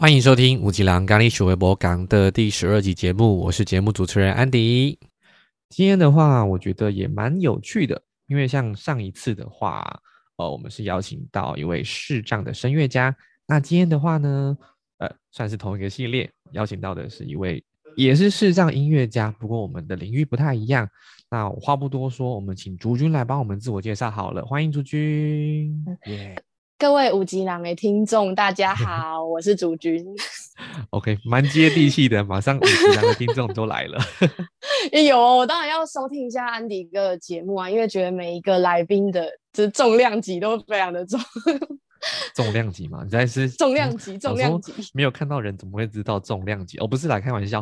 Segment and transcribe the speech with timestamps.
[0.00, 4.96] 欢迎收听五吉郎咖喱鼠微博港的第十二集节目，我是节目主持人安迪。
[5.70, 10.00] 今天的话，我觉得也蛮有趣的，因为像上一次的话，
[10.36, 13.12] 呃，我们是邀请到一位视障的声乐家。
[13.48, 14.56] 那今天的话呢，
[14.98, 17.64] 呃，算是同一个系列，邀请到的是一位
[17.96, 20.88] 也是视障音乐家，不过我们的领域不太一样。
[21.28, 24.46] 那我话不多说，我们请竹君来帮我们自我介绍好了。
[24.46, 25.84] 欢迎竹君。
[26.06, 26.40] 耶。
[26.78, 30.06] 各位五级狼的听众，大家好， 我是主君。
[30.90, 33.98] OK，蛮接地气的，马上五级狼的听众都来了。
[35.04, 41.18] 有，哦我当然要收听一下安迪哥的节目啊，因为觉得每一个来宾的就是重量级都非常的重。
[42.32, 44.72] 重量级嘛，你在是重量级，重量级。
[44.94, 46.78] 没有看到人怎么会知道重量级？
[46.78, 47.60] 哦，不是来开玩笑。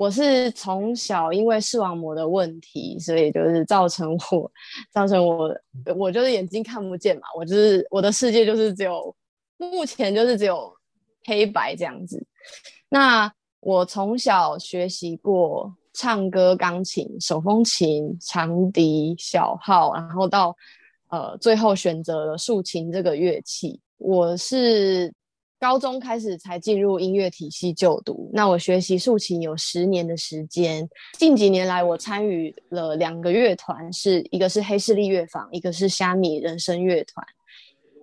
[0.00, 4.50] 我是从小因为视网膜的问题，所以就是造成我，
[4.90, 5.54] 造成我，
[5.94, 9.14] 我就是眼睛看不见嘛，我就是我的世界就是只有
[9.58, 10.72] 目前就是只有
[11.26, 12.26] 黑白这样子。
[12.88, 20.56] 那我从小学习过唱歌、钢琴、手风琴、长笛、小号，然后到
[21.10, 23.78] 呃最后选择了竖琴这个乐器。
[23.98, 25.12] 我是。
[25.60, 30.88] 高中开始才进入音乐体系就读，那我学习竖琴有十年的时间。
[31.18, 37.24] 近几年来，我参与了两个乐团，是一个是黑势力乐坊，一个是虾米人声乐团。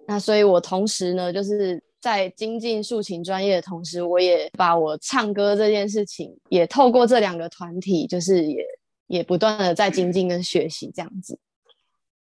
[0.08, 8.64] 那所以，我同时呢，就是在精进竖琴专业的同时，我也把我唱歌这件事情，也透过这两个团体，就是也
[9.08, 11.40] 也不断的在精进跟学习这样子。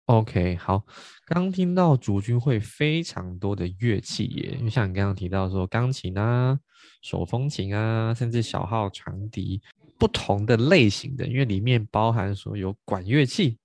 [0.05, 0.83] OK，好。
[1.25, 6.59] 刚听到主君会非常多的乐器耶，因为像你刚刚提到说钢琴啊、
[7.01, 9.61] 手风琴啊，甚至小号、长笛，
[9.97, 13.57] 不同的类型的，因为里面包含说有管乐器，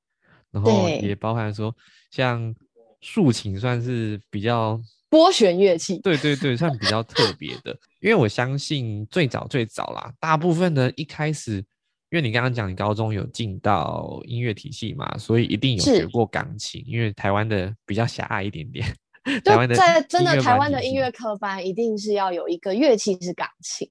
[0.53, 1.75] 然后也包含说
[2.13, 2.55] 像
[3.01, 7.77] 竖琴算是比较拨弦乐器，对对对，算比较特别的。
[8.01, 11.65] 因为我相信最早最早啦，大部分的一开始。
[12.11, 16.83] 因为你刚刚讲你高中有进到音乐体系嘛，所以一定有学过钢琴。
[16.87, 18.87] 因为台湾的比较狭隘一点点，
[19.45, 23.87] 台湾的在真的台湾的音乐课班一定是要有一个乐器是钢琴，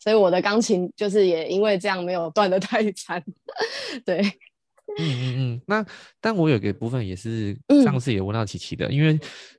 [0.00, 3.22] 所以我的钢琴就是也因为这样没有断的太惨。
[4.04, 4.20] 对，
[4.98, 5.62] 嗯嗯嗯。
[5.66, 5.86] 那
[6.20, 9.16] 但我有个部分也是上次也问到琪琪的，因为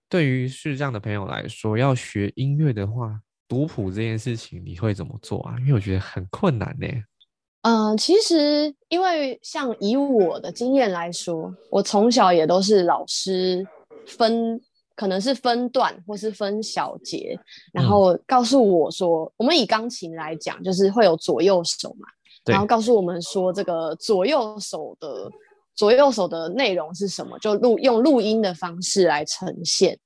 [0.10, 5.56] 对于视障的朋友来说，要学音乐的话，读谱这件事情你会怎么做啊？
[5.62, 6.88] 因为我觉得很困难呢。
[7.64, 13.64] 嗯，其实因为像以我的经验来说，我从小也都是老师
[14.08, 14.60] 分，
[14.96, 17.40] 可能是分段或是分小节，
[17.72, 22.08] 然后告诉我说，我们以钢琴来讲，就是会有左右手嘛，
[22.46, 25.30] 然后告诉我们说，这个左右手的
[25.76, 30.00] 左右手的内容是什么，就录用录音的方式来呈现。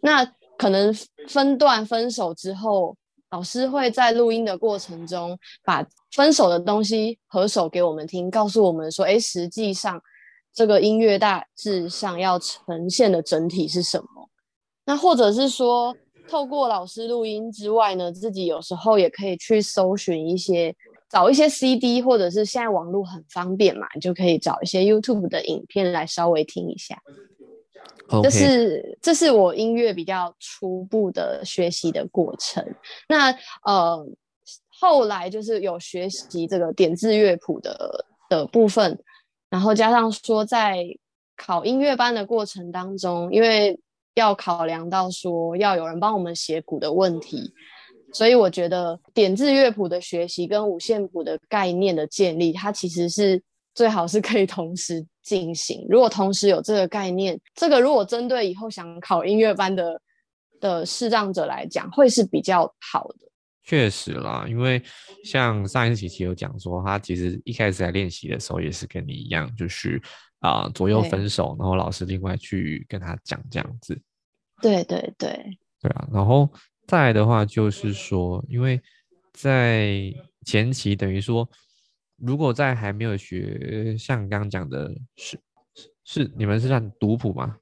[0.00, 0.24] 那
[0.58, 0.92] 可能
[1.28, 2.96] 分段分手之后。
[3.30, 10.02] 老师会在录音的过程中把分手的东西合手给我们听，告诉我们说：“哎，实际上
[10.52, 14.28] 这个音乐大致上要呈现的整体是什么？”
[14.84, 15.96] 那或者是说，
[16.28, 20.74] 透过老师录音之外呢，自己有时候也可以去搜寻一些，
[21.08, 27.00] 找一些 CD，或者是现在网络很方便嘛，你就可以找一些 YouTube 的影片来稍微听一下。
[28.22, 32.64] 这是这是我音乐比较初步的学习的过程。
[33.08, 33.30] 那
[33.64, 34.04] 呃，
[34.68, 38.98] 后来就是有学习这个点字乐谱的的部分，
[39.48, 40.84] 然后加上说在
[41.36, 43.78] 考音乐班的过程当中，因为
[44.14, 47.52] 要考量到说要有人帮我们写谱的问题，
[48.12, 53.40] 所以我觉得点字乐谱的学习跟五线谱的概念的建立，它其实是
[53.80, 55.06] 最好是可以同时。
[55.22, 55.86] 进行。
[55.88, 60.00] 如果同时有这个概念，这个如果针对以后想考音乐班的
[60.58, 63.30] 的视障者来讲，会是比较好的。
[63.62, 64.82] 确实啦，因为
[65.22, 70.02] 像上一次琪琪有讲说，他其实一开始在练习的时候也是跟你一样，就是
[70.40, 74.00] 啊左右分手，然后老师另外去跟他讲这样子。
[74.60, 75.30] 对对对，
[75.80, 76.08] 对啊。
[76.12, 76.48] 然后
[76.88, 78.80] 再来的话就是说，因为
[79.32, 80.12] 在
[80.44, 81.48] 前期等于说。
[82.20, 85.38] 如果在还没有学，像刚刚讲的是
[86.04, 87.56] 是你们是算读谱吗？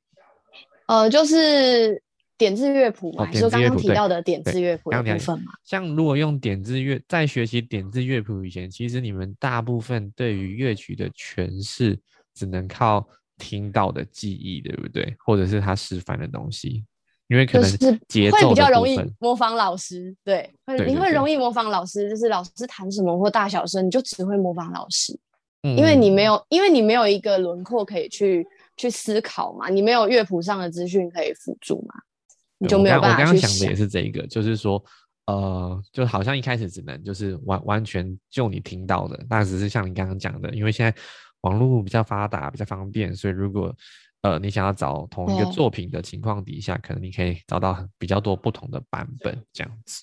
[0.87, 2.02] 呃，就是
[2.37, 5.52] 点字乐谱嘛，就刚刚提到的点字乐谱的部分嘛。
[5.64, 11.99] 像如果用点字乐在学习点字乐谱以前，其实你们大部分对于乐曲的诠释
[12.34, 13.06] 只能靠
[13.37, 15.14] 听到的记忆，对不对？
[15.19, 16.84] 或者是他示范的东西。
[17.28, 17.70] 因为可能
[18.08, 25.19] 节奏会比较容易模仿老师，对，会你会容易模仿老师，就是老师弹什么或大小声，你就只会模仿老师，
[25.62, 28.46] 因为你没有，因为你没有一个轮廓可以去
[28.76, 31.94] 去思考嘛，你没有乐谱上的资讯可以辅助嘛。
[32.60, 33.28] 你就没有办法去想。
[33.28, 34.82] 我刚刚想的也是这一个，就是说，
[35.26, 40.92] 呃，就好像一开始只能就是完完全就你听到的，那只是像你刚刚讲的，因为现在
[41.42, 43.72] 网络比较发达，比较方便，所以如果
[44.23, 50.03] 呃你想要找同一个作品的情况底下，可能你可以找到比较多不同的版本这样子。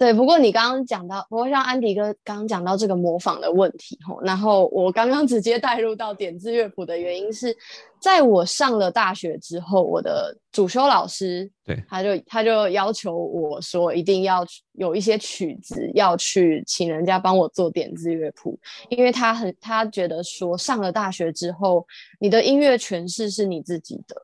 [0.00, 7.54] 对，不过你刚刚讲到，不过像安迪哥刚刚讲到这个模仿的问题吼，然后我刚刚直接带入到点字乐谱的原因是，
[8.00, 14.42] 在我上了大学之后，我的主修老师对他就他就要求我说，一定要
[14.72, 18.58] 有一些曲子要去请人家帮我做点字乐谱，
[18.88, 21.86] 因为他很他觉得说，上了大学之后，
[22.18, 24.16] 你的音乐诠释是你自己的，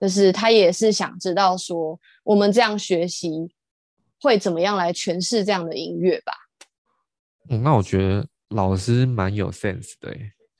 [0.00, 3.50] 就是他也是想知道说，我们这样学习。
[4.20, 6.32] 会怎么样来诠释这样的音乐吧？
[7.50, 10.14] 嗯，那我觉得老师蛮有 sense 的，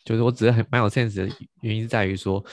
[0.05, 1.29] 就是我只是很蛮有 sense 的
[1.63, 2.45] 原因在于说，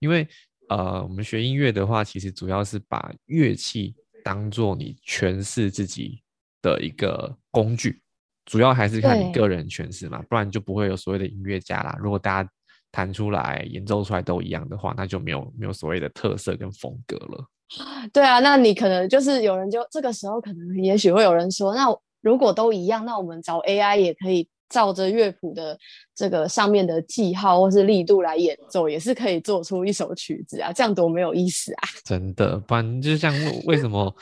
[0.00, 0.26] 因为
[0.68, 3.94] 呃，我们学音乐的话，其实主要是把乐器
[4.24, 6.22] 当做你诠释自己
[6.62, 8.00] 的一个工具，
[8.46, 11.96] 主要还是看你个人诠释嘛，不然就不会有所谓的音乐家啦。
[12.00, 12.50] 如果大家
[12.90, 17.46] 弹出来、演奏出来都一样的话，那就没有没有所谓的特色跟风格了。
[18.12, 21.86] 对啊，那你可能就是有人就这个时候可能也许会有人说，那
[22.20, 25.76] 如果都一样，那我们找 AI 也可以照着乐谱的
[26.14, 31.88] 这个上面的记号或是力度来演奏，也是可以做出一首曲子啊，这样多没有意思啊！
[32.04, 33.34] 真的，不然就像
[33.64, 34.14] 为什么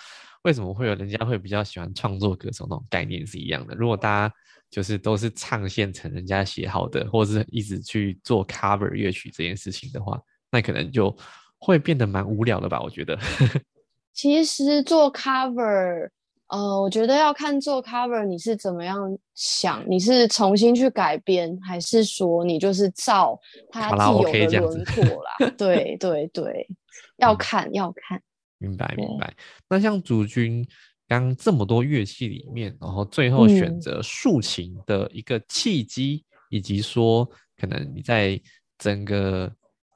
[0.43, 3.75] 为什么会有人家会比较喜欢创作歌手那种概念是一样的。
[3.75, 4.35] 如果大家
[4.71, 10.19] 就是都是唱现成人家写好的，或者是一直去做 cover 乐曲这件事情的话，
[10.51, 11.15] 那可能就。
[11.65, 12.81] 会变得蛮无聊的吧？
[12.83, 13.17] 我觉得。
[14.13, 16.11] 其实做 cover，
[16.49, 23.39] 呃，我觉得要看做 cover 你是怎么样想，你是重新去改编，还是说你就是照
[23.71, 25.51] 它既有的轮廓啦？
[25.57, 26.69] 对对对，
[27.19, 28.21] 要看要看。
[28.59, 29.33] 明白明白。
[29.69, 30.67] 那像主君
[31.09, 37.25] 刚这么多乐器里面，然后最后选择竖琴的一个契机，以及说
[37.57, 38.39] 可能你在
[38.77, 39.51] 整个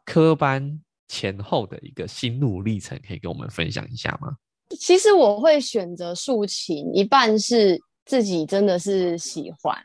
[0.06, 0.80] 科班。
[1.08, 4.36] 前后的一个心路历程，可以跟我们分享一下吗？
[4.80, 9.76] 其实我会选择竖琴，一半是自己真的是喜欢，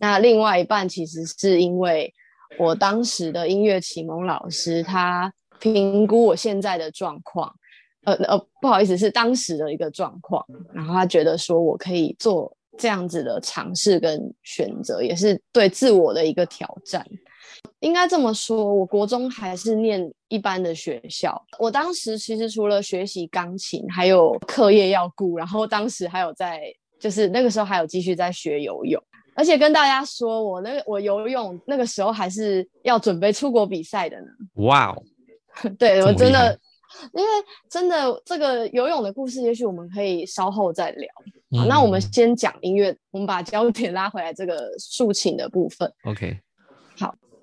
[0.00, 2.12] 那另外一半其实是因为
[2.58, 7.52] 我当时的音乐启蒙老师，他评估我现在的状况，
[8.04, 17.06] 呃呃，不好意思，是当时的一个状况，然后他觉得说我可以做这样子的尝试跟选择，也是对自我的一个挑战。
[17.80, 21.40] 应该这么说，我国中还是念一般的学校。
[21.58, 26.62] 我当时其实除了学习钢琴，还有课业要顾，然后当时还有在，
[26.98, 29.02] 就是那个时候还有继续在学游泳。
[29.36, 34.26] 而且跟大家说，我那个我游泳那个时候还是要准备出国比赛的呢。
[34.54, 35.02] 哇哦！
[35.78, 36.56] 对我真的，
[37.12, 37.30] 因为
[37.68, 41.08] 真的这个游泳的故事，也许我们可以稍后再聊。
[41.58, 45.92] 好，那我们先讲音乐，我们把焦点拉回来这个竖琴的部分。
[46.04, 46.38] OK。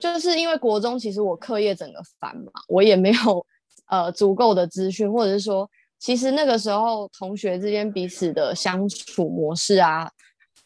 [0.01, 3.45] 就是因为国中其实我课业整个繁嘛，我也没有
[3.85, 5.69] 呃足够的资讯，或者是说，
[5.99, 10.09] 其实那个时候同学之间彼此的相处模式啊，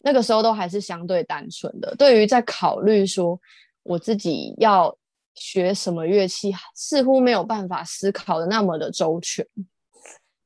[0.00, 1.94] 那个时候都还是相对单纯的。
[1.96, 3.38] 对于在考虑说
[3.82, 4.96] 我自己要
[5.34, 9.46] 学什么乐器，似乎没有办法思考的那么的周全。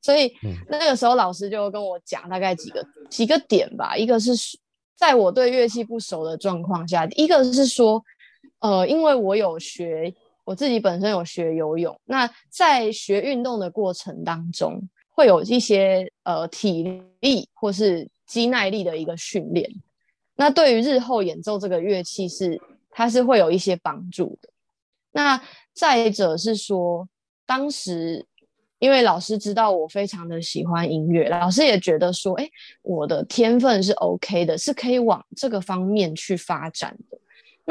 [0.01, 0.33] 所以
[0.67, 4.33] 那个时候老师就跟我讲大概几个几个点吧，一个是
[4.97, 8.03] 在我对乐器不熟的状况下，一个是说。
[8.61, 10.13] 呃，因为我有学，
[10.43, 11.99] 我自己本身有学游泳。
[12.05, 19.69] 那在学运动的过程当中，会有一些呃体力或是肌耐力的一个训练。
[20.35, 24.49] 那对于日后演奏这个乐器是，它是会有一些帮助的。
[25.11, 25.41] 那
[25.73, 27.07] 再者是说，
[27.45, 28.25] 当时
[28.79, 32.49] 因为老师知道我非常的喜欢音乐，老师也觉得说，哎，
[32.81, 37.20] 我的天分是 OK 的，是可以往这个方面去发展的。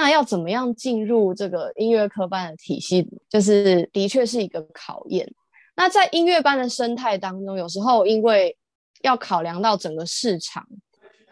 [0.01, 5.31] 那要怎么样进入这个音乐科班的体系，就是的确是一个考验。
[5.77, 8.57] 那在音乐班的生态当中，有时候因为
[9.03, 10.67] 要考量到整个市场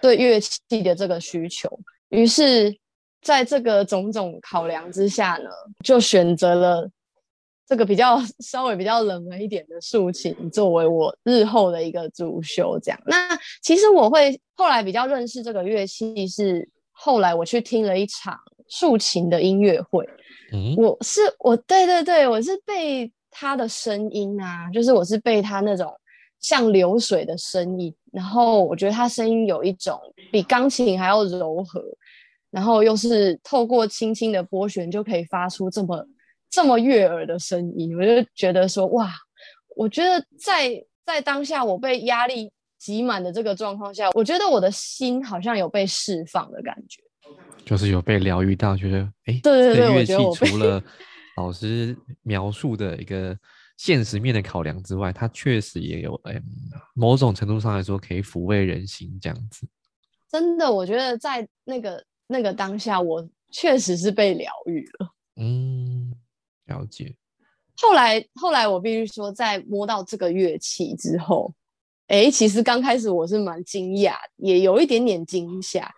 [0.03, 2.79] 对乐器的这个需求，于是
[3.23, 5.49] 在这个种种考量之下呢，
[5.83, 6.87] 就选择了
[7.67, 12.79] 这个比较 稍微比较冷门一点的竖琴作为我日后的一个主修。
[12.83, 16.69] 这样，那其实我会后来比较认识这个乐器是。
[17.01, 18.37] 后来我去听了一场
[18.69, 20.09] 竖琴的音乐会，
[20.53, 20.75] 嗯。
[20.77, 25.93] 我是我对对对，我是被他的声音啊，就是我是被他那种
[26.41, 29.99] 像流水的声音，然后我觉得他声音有一种
[30.31, 31.83] 比钢琴还要柔和，
[32.51, 36.07] 然后又是透过轻轻的拨弦就可以发出这么
[36.51, 39.13] 这么悦耳的声音，我就觉得说哇，
[39.77, 47.03] 我觉得在在当下我被压力挤满的这个状况下，我觉得我的心好像有被释放的感觉，
[47.69, 50.83] 就是有被疗愈到，觉得哎，对对对，乐器我除了
[51.37, 53.39] 老师描述的一个
[53.77, 56.41] 现实面的考量之外，它确实也有哎，
[56.95, 59.69] 某种程度上来说可以抚慰人心这样子。
[60.31, 65.11] 真的，我觉得在那个那个当下，我确实是被疗愈了。
[65.37, 66.11] 嗯，
[66.65, 67.15] 了解。
[67.83, 71.55] 后来，后来我必须说，在摸到这个乐器之后，
[72.07, 75.95] 哎，其实刚开始我是蛮惊讶，也有一点点惊吓，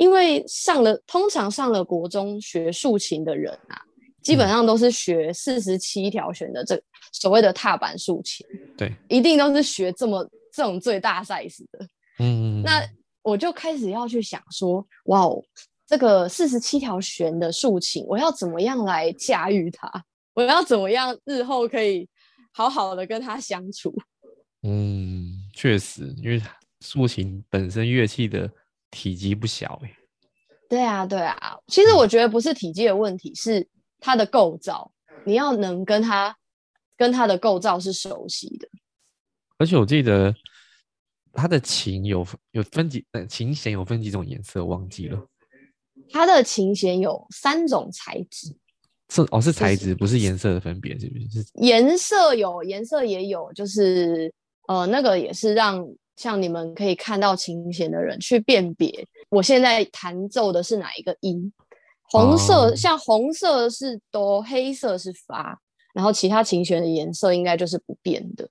[0.00, 3.78] 因为上了通常上了国中学竖琴的人啊，
[4.22, 8.46] 基本上都是学四十七条弦的这所谓的踏板竖琴，
[8.78, 11.86] 对，一定都是学这么这种最大 size 的。
[12.18, 12.82] 嗯，那
[13.20, 15.44] 我就开始要去想说，哇哦，
[15.86, 19.86] 这个四十七条弦的竖琴，我要怎么样来驾驭它？
[20.32, 22.08] 我要怎么样日后可以
[22.54, 23.94] 好好的跟它相处？
[24.62, 26.40] 嗯，确实，因为
[26.80, 28.50] 竖琴本身乐器的
[28.90, 29.96] 体积不小哎。
[30.68, 31.58] 对啊，对啊。
[31.66, 33.66] 其实我觉得不是体积的问题，是
[33.98, 34.90] 它的构造，
[35.24, 36.36] 你要能跟它
[36.96, 38.68] 跟它的构造是熟悉的。
[39.58, 40.34] 而且我记得
[41.32, 45.26] 它的琴有有分几，呃，琴弦有分几种颜色，忘记了。
[46.12, 48.56] 它的琴弦有三种材质。
[49.12, 51.44] 是哦，是材质，不是颜色的分别，是不是？
[51.54, 54.32] 颜色有，颜色也有，就是
[54.68, 55.84] 呃，那个也是让
[56.20, 61.50] 像你们可以看到琴弦的人去辨别，我现在弹奏的是哪一个音。
[62.02, 65.58] 红色像红色是哆，黑色是发，
[65.94, 68.46] 然后其他琴弦的颜色应该就是不变的。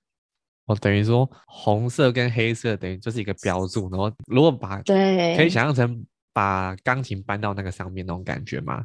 [0.66, 8.84] 哦，等于说红色跟黑色等于就是一个标注，然后如果把对，可以想象成把钢琴搬到那个上面那种感觉吗？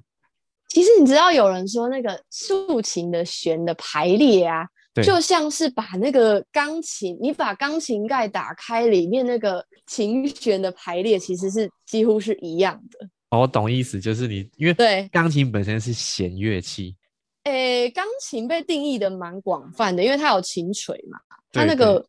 [0.68, 4.68] 其实你知道，有人说那个竖琴的弦的排列啊，
[5.03, 13.07] 就像是把那个钢琴，你把钢琴盖打开，里面那个琴弦的排列其实是几乎是一样的。
[13.31, 15.09] 哦，我懂意思，就是你因为对。
[15.11, 16.95] 钢琴本身是弦乐器，
[17.43, 21.17] 诶，钢琴被定义的蛮广泛的，因为它有琴锤嘛，
[21.51, 22.05] 它那个，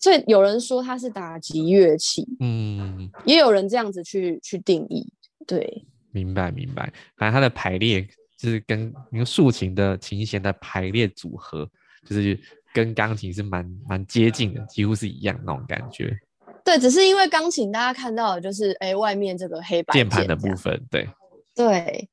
[0.00, 5.06] 所以有人说它是打击乐器，嗯，也有人这样子去去定义，
[5.46, 5.84] 对。
[6.10, 8.00] 明白明白，反正它的排列
[8.38, 11.68] 就是跟那个竖琴的琴弦的排列组合，
[12.06, 12.38] 就是
[12.72, 16.16] 跟钢琴是蛮蛮接近的，几乎是一样那种感觉。
[16.64, 21.08] 对，只是因为钢琴大家看到的就是哎外面这个黑白键盘的部分，对
[21.54, 22.08] 对。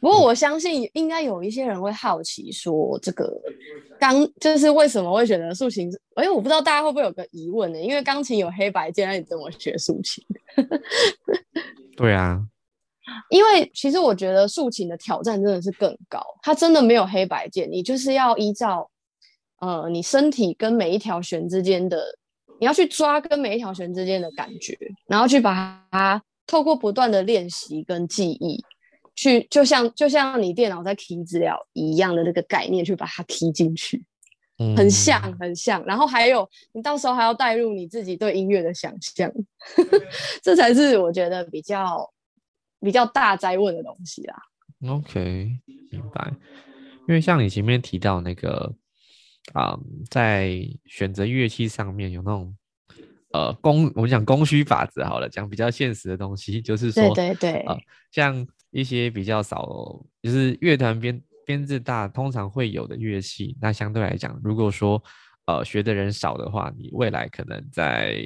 [0.00, 3.30] 不过我相信应该有一些人会好奇说，这个
[3.98, 5.90] 钢就是为什么会选择竖琴？
[6.14, 7.78] 哎，我不知道大家会不会有个疑问呢？
[7.78, 10.24] 因为钢琴有黑白键，那你怎么学竖琴？
[11.96, 12.42] 对啊。
[13.28, 18.90] 因为其实我觉得竖琴的挑战真的是更高，它真的没有黑白键，你就是要依照
[19.60, 22.02] 呃你身体跟每一条弦之间的，
[22.58, 24.76] 你要去抓跟每一条弦之间的感觉，
[25.06, 28.64] 然后去把它透过不断的练习跟记忆，
[29.14, 34.02] 去就像就像你电脑在 key 资料一样的那个概念去把它 key 进去，
[34.76, 39.30] 很像很像，然后还有你到时候还要带入你自己对音乐的想象，
[40.42, 42.10] 这才是我觉得比较。
[42.80, 44.36] 比较大灾问的东西啦。
[44.88, 45.58] OK，
[45.90, 46.32] 明白。
[47.08, 48.72] 因为像你前面提到那个
[49.52, 52.56] 啊，在选择乐器上面有那种
[53.32, 57.76] 呃供，我们讲供需法则好了，讲比较现实的东西，就是说，对对对，呃，
[58.12, 59.66] 像一些比较少，
[60.22, 65.02] 就是乐团编编制大，通常会有的乐器，那相对来讲，如果说
[65.46, 68.22] 呃学的人少的话，你未来可能在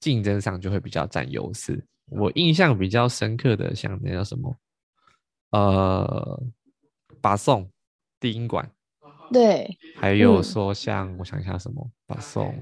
[0.00, 1.84] 竞争上就会比较占优势。
[2.10, 4.56] 我印象比较深刻的，像那叫什么，
[5.50, 6.42] 呃，
[7.20, 7.70] 巴颂
[8.18, 8.70] 低音管，
[9.32, 12.54] 对，还有说像我想一下什么巴颂，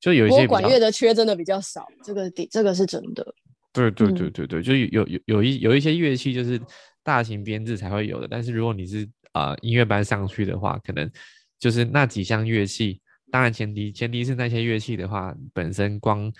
[0.00, 3.34] 就有一些管乐的缺真的比较少，这个底这个是真的。
[3.72, 6.58] 对对对对对，就有有有一有一些乐器就是
[7.02, 11.10] 大型编制才会有的，但是如果你是啊音乐班上去的话，可能
[11.58, 12.98] 就是那几项乐器，
[13.30, 16.32] 当然前提前提是那些乐器的话本身光。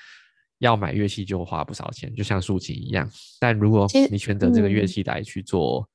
[0.60, 3.06] 要买乐器就花不少钱，就像竖琴一样。
[3.38, 5.86] 但如果你选择这个乐器来去做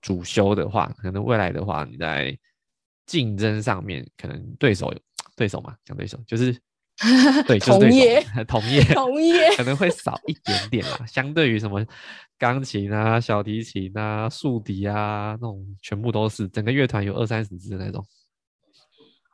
[0.00, 2.38] 主修的话，可能未来的话，你在
[3.04, 4.94] 竞争上面，可能对手
[5.34, 6.52] 对手嘛，讲对手就是
[7.48, 11.04] 对，就是对手同业 同业可能会少一点点啦。
[11.04, 11.84] 相对于什么
[12.38, 18.06] 钢琴啊、小提琴啊、竖笛啊那种，全部都是整个乐团有二三十支那种。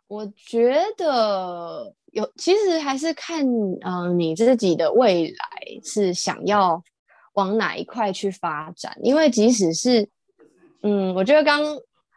[0.09, 3.45] 我觉得有，其实还是看，
[3.83, 6.83] 嗯，你自己的未来是想要
[7.35, 8.97] 往哪一块去发展。
[9.03, 10.09] 因为即使是，
[10.83, 11.63] 嗯，我觉得刚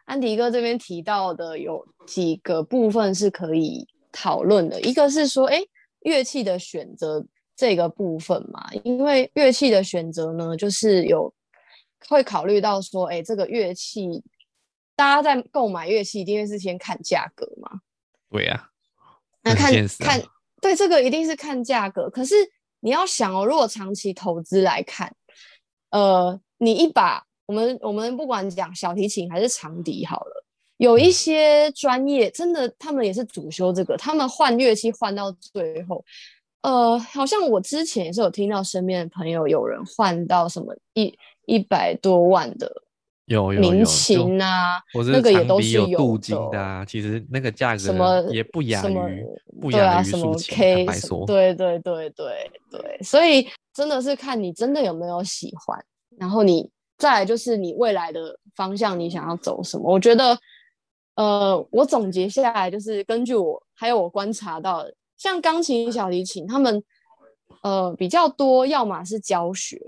[0.04, 5.60] 安迪哥这边提到的有几个部分是可以讨论的，一个是说，哎，
[6.00, 7.24] 乐器的选择
[7.56, 11.32] 这个部分嘛，因为乐器的选择呢，就是有
[12.08, 14.22] 会考虑到说，哎，这个乐器，
[15.00, 17.80] 大家在购买乐器一定是先看价格嘛。
[18.30, 18.68] 对呀，
[19.42, 20.22] 那看看，
[20.60, 22.10] 对，这个一定是看价格。
[22.10, 22.34] 可是
[22.80, 25.16] 你要想哦，如果长期投资来看，
[25.88, 30.44] 呃，你一把我们我们不管讲小提琴还是长笛好了。
[30.76, 36.04] 有一些专业真的，他们也是主修这个，他们换乐器换到最后，
[36.60, 42.70] 呃，好像我之前也是有听到身边的朋友有人换到什么一一百多万的，
[43.30, 46.84] 有有民琴啊，那个也都是有镀金的啊。
[46.84, 49.24] 其实那个价格什么也不亚于
[49.60, 50.84] 不亚于什么 K，
[51.26, 55.82] 对对对对对，所以真的是看你真的有没有喜欢，
[56.18, 56.68] 然后你
[56.98, 59.90] 再来就是你未来的方向，你想要走什么？
[59.90, 60.38] 我觉得。
[61.16, 64.86] 呃，我总结下来就是根据我还有我观察到，
[65.18, 66.82] 像钢琴、小提琴，他们
[67.62, 69.78] 呃比较多，要么是教学，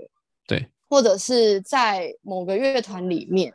[0.45, 3.53] 对，或者是在某个乐团里面，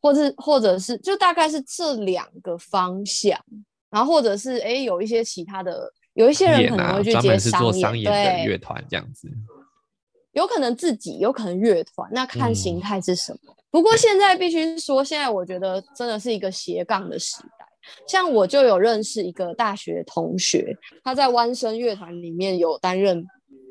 [0.00, 3.38] 或者或者是就大概是这两个方向，
[3.90, 9.28] 然后或者是哎有一些其他的，有一些人可能会去接商业的乐团这样子。
[10.32, 13.54] 有可能自己，有可能乐团，那看形态是什么。
[13.70, 17.66] 不过现在必须说，现在我觉得真的是一个斜杠的时代。
[18.08, 23.26] 像我就有认识一个大学同学，他在弯声乐团里面有担任，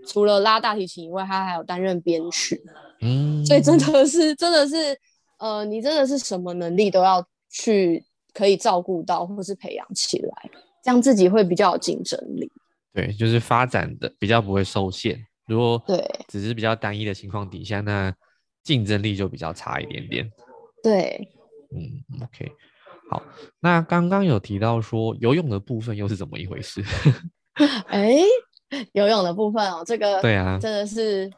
[0.07, 2.61] 除了拉大提琴以外，他还有担任编曲。
[3.01, 4.97] 嗯，所以真的是，真的是，
[5.39, 8.03] 呃，你真的是什么能力都要去
[8.33, 10.49] 可以照顾到，或是培养起来，
[10.83, 12.51] 这样自己会比较有竞争力。
[12.93, 15.25] 对，就是发展的比较不会受限。
[15.47, 18.13] 如果对只是比较单一的情况底下，那
[18.63, 20.31] 竞争力就比较差一点点。
[20.83, 21.27] 对，
[21.73, 22.51] 嗯，OK，
[23.09, 23.23] 好。
[23.59, 26.83] 那刚刚有提到说游泳的部分又是怎么一回事？
[27.87, 28.21] 哎，
[28.93, 31.31] 游泳的部分哦，这个对啊，真的是，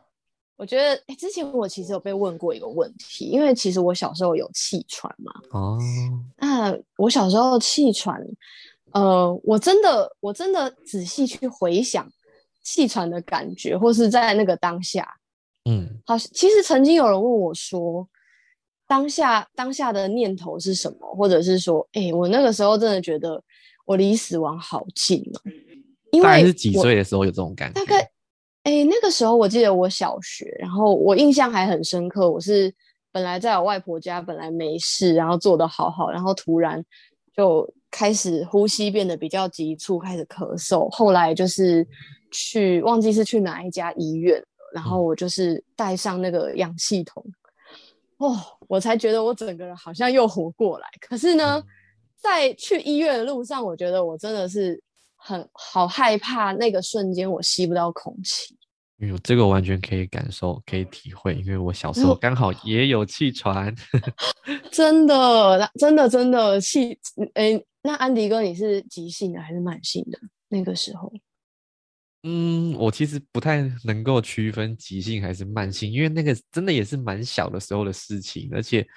[0.56, 5.34] 我觉得之前我其实有被问过一个问题，因为其实我小时候有气喘嘛。
[5.52, 5.78] 哦，
[6.38, 8.22] 那我小时候气喘，
[8.91, 12.08] 呃，我真的我真的仔细去回想。
[12.65, 15.06] 气喘的感觉，或是在那个当下，
[15.65, 18.08] 嗯，好，其实曾经有人问我说，
[18.88, 23.43] 当下当下的念头是什么，或者是说，哎，我那个时候真的觉得
[23.84, 25.41] 我离死亡好近哦。
[26.13, 27.82] 因为是几岁的时候有这种感觉？
[27.82, 28.10] 大概，
[28.63, 32.32] 哎，那个时候我记得我小学，然后我印象还很深刻。
[32.32, 32.73] 我是
[33.12, 36.82] 本来在我外婆家，本来没事，然后做的好好，然后突然
[37.36, 41.86] 就开始呼吸变得比较急促，开始咳嗽，后来就是。
[42.36, 47.23] 去忘记是去哪一家医院了，然后我就是带上那个氧气筒，
[48.17, 48.36] 哦，
[48.67, 50.88] 我才觉得我整个人好像又活过来。
[50.99, 51.63] 可是呢，
[52.19, 54.82] 在去医院的路上，我觉得我真的是
[55.26, 58.56] 很好害怕，那个瞬间我吸不到空气。
[59.00, 63.74] 哎这个完全可以感受，可以体会，因为我小时候刚好也有气喘，
[64.72, 66.98] 真的，真的，真的气。
[67.34, 70.18] 哎，那安迪哥，你是急性的还是慢性的？
[70.48, 71.12] 那个时候？
[72.24, 78.88] 嗯，我其实不太能够区分急性还是慢性，因为那个真的也是蛮小的时候的事情，而且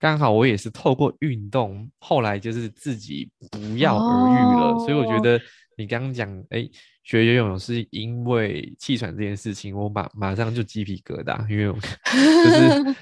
[0.00, 4.78] 刚好我也是透过运动，后来就是自己不药而愈了。
[4.80, 5.40] 所以我觉得
[5.76, 6.68] 你刚刚讲，哎，
[7.02, 11.72] 学游泳是因为气喘这件事情，我马马上就鸡皮疙瘩，因为
[12.44, 12.96] 就是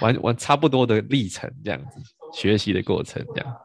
[0.00, 1.98] 玩玩差不多的历程这样子，
[2.32, 3.56] 学习的过程这样。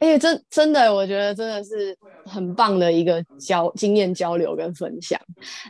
[0.00, 5.20] 哎，真真的，我觉得真的是很棒的一个交经验交流跟分享。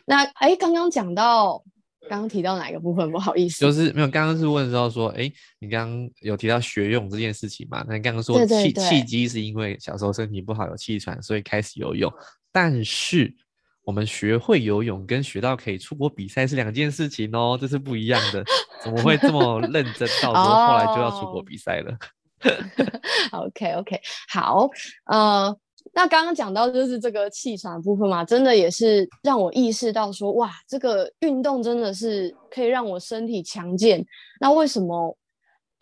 [0.04, 1.62] 那哎，刚刚讲到，
[2.08, 3.10] 刚刚提到哪个部分？
[3.10, 4.08] 不好意思，就是没有。
[4.08, 7.84] 刚刚是问到说，哎，你刚刚有提到学泳这件事情嘛？
[7.88, 12.12] 那你刚刚说契契机是因为小时候身体不好有气喘，所以开始游泳。
[12.52, 13.34] 但是
[13.82, 18.44] 我们学会游泳跟学到可以出国比赛是两件事情哦，这是不一样的。
[18.82, 20.08] 怎么会这么认真？
[20.22, 21.96] 到时候后来就要出国比赛了。
[23.32, 24.68] OK OK，好，
[25.06, 25.56] 呃，
[25.98, 34.06] 那刚刚讲到就是这个气喘部分嘛，真的也是让我意识到说，哇，这个运动真的是可以让我身体强健。
[34.40, 35.18] 那为什么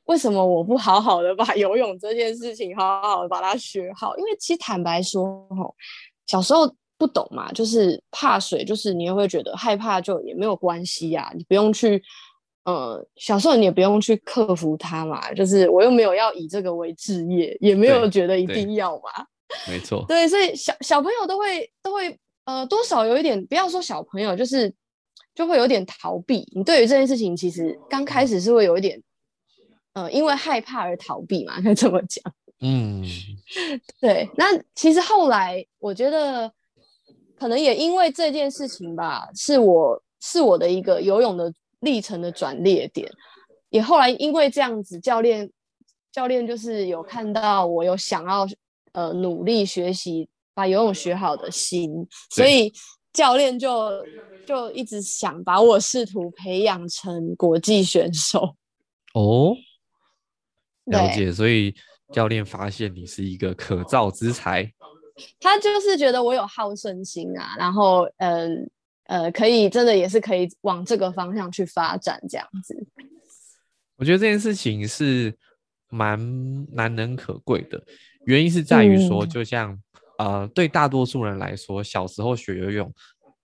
[0.07, 4.17] 为什么我不好好的把 游泳这件事情好好的把它学好？
[4.17, 5.75] 因为其实坦白说，吼，
[6.27, 12.03] 小时候不懂嘛，就是怕水，就是你也会觉得害怕，就也没有关系呀，你不用去。
[12.65, 19.27] 呃，小时候你也不用去克服它嘛，就是我又没有要以这个为置业，也没有觉得一定要嘛。
[19.69, 24.73] 没错，对，所以小小朋友都会都会呃多少有一点，不要说小朋友，就是
[25.35, 26.47] 就会有点逃避。
[26.55, 29.01] 你对于这件事情，其实刚开始是会有一点，
[29.93, 32.25] 呃，因为害怕而逃避嘛，可以这么讲。
[32.61, 33.05] 嗯，
[34.01, 34.29] 对。
[34.37, 36.51] 那其实后来我觉得，
[37.39, 43.11] 可能也因为这件事情吧，是我是我的一个游泳的历程的转捩点。
[43.69, 45.51] 也后来因为这样子，教练
[46.11, 48.47] 教练就是有看到我有想要
[48.97, 51.91] 呃努力学习把游泳学好的心，
[52.31, 52.73] 所以
[53.13, 53.91] 教练就
[54.47, 58.57] 就一直想把我试图培养成国际选手。
[59.13, 59.55] 哦，
[60.87, 61.31] 了解。
[61.31, 61.75] 所以
[62.11, 64.73] 教练发现你是一个可造之才，
[65.39, 68.71] 他就是觉得我有好胜心啊，然后嗯
[69.05, 72.75] 呃可以真的也是可以往这个方向去发展这样子。
[73.97, 75.37] 我觉得这件事情是
[75.89, 77.83] 蛮难能可贵的，
[78.27, 79.77] 原因是在于说，就像
[80.19, 82.93] 呃，对大多数人来说，小时候学游泳，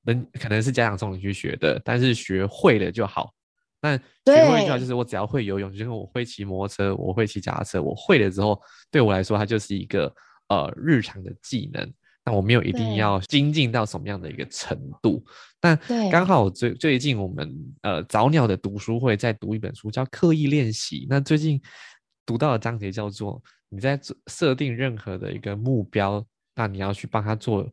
[0.05, 3.33] 能可能是家长送你去学的，但是学会了就好。
[3.81, 10.13] 那学会就好，就是我只要会游泳，就是我会骑摩托车，我会骑脚踏车，我会了之后，对我来说，它就是一个
[10.49, 11.93] 呃日常的技能。
[12.25, 15.25] 那我没有一定要精进到什么样的一个程度，
[15.59, 15.77] 但
[16.09, 21.61] 刚好最最近我们呃早鸟的读书会在读一本书叫《刻意练习》，那最近
[22.25, 23.43] 读到的章节叫做
[23.73, 27.67] 你在设定任何的一个目标，那你要去帮他做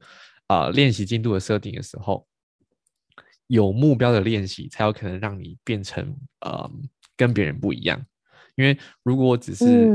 [0.47, 2.25] 呃练习进度的设定的时候，
[3.47, 6.71] 有目标的练习才有可能让你变成呃
[7.17, 8.03] 跟别人不一样，
[8.55, 9.91] 因为如果我只是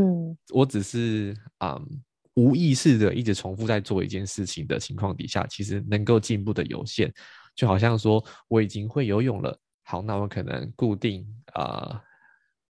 [0.52, 2.02] 我只是嗯。
[2.36, 7.08] 无意识的一直重复在做一件事情的情况底下，其实能够进步的有限。
[7.54, 12.02] 就好像说，我已经会游泳了，好，那我可能固定啊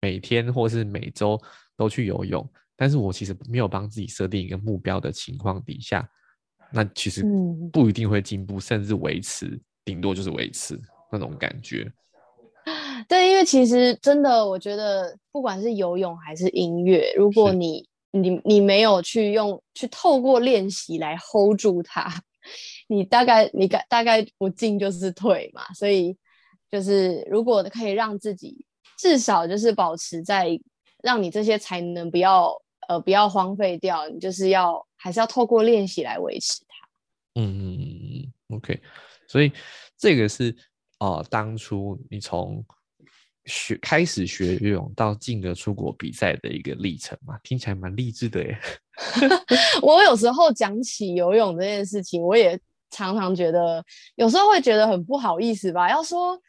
[0.02, 1.42] 每天或是每周
[1.78, 2.46] 都去游泳。
[2.76, 6.08] 但是我其实没有帮自己设定一个目标的情况底下，
[6.72, 7.24] 那其实
[7.72, 10.80] 不一定会进步，甚至维持，顶多就是维持
[11.12, 11.92] 那种感觉。
[13.08, 22.10] 对，因为其实真的，我觉得不管是游泳还是音乐，如果你你你没有去用去透过练习来 hold 住它，
[22.88, 25.62] 你大概你大大概不进就是退嘛。
[25.74, 26.18] 所以
[26.72, 28.66] 就是如果可以让自己
[28.98, 30.58] 至少就是保持在
[31.04, 36.88] 让你这些才能不要呃不要荒废掉，你就是要还是要透过练习来维持它。
[37.42, 38.00] 嗯嗯嗯
[38.50, 38.82] 嗯，OK。
[39.28, 39.52] 所以
[39.98, 40.56] 这个是
[41.00, 42.66] 呃当初你从。
[43.46, 48.58] 学开始学游泳到进而出国比赛的一个历程嘛，听起来蛮励志的耶。
[49.84, 52.58] 我有时候讲起游泳这件事情，我也
[52.90, 53.84] 常常觉得，
[54.16, 55.90] 有时候会觉得很不好意思吧。
[55.90, 56.42] 要说，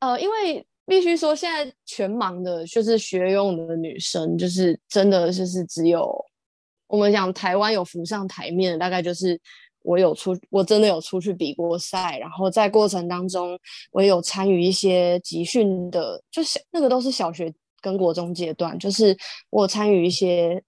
[0.00, 6.24] 呃，因为必须说，现在全盲的，就是学游泳的女生，就是真的就是只有
[6.86, 9.40] 我们讲台湾有浮上台面，大概就是。
[9.84, 13.58] 我有出，我真的有出去比过赛，然后在过程当中，
[13.90, 19.18] 我有参与一些集训的，就是那个都是小学跟国中阶段，就是
[19.50, 20.62] 我参与一些，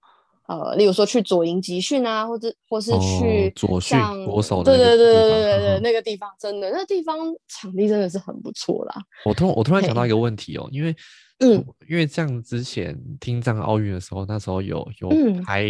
[0.47, 8.95] 呃，例如说去左营集训啊，或者或是去左训左手对对对对对对对，那个地方真的，那地方场地真的是很不错啦。
[9.25, 10.95] 我突我突然想到一个问题哦，因为
[11.39, 15.09] 嗯，因为像之前听障奥运的时候，那时候有有
[15.43, 15.65] 拍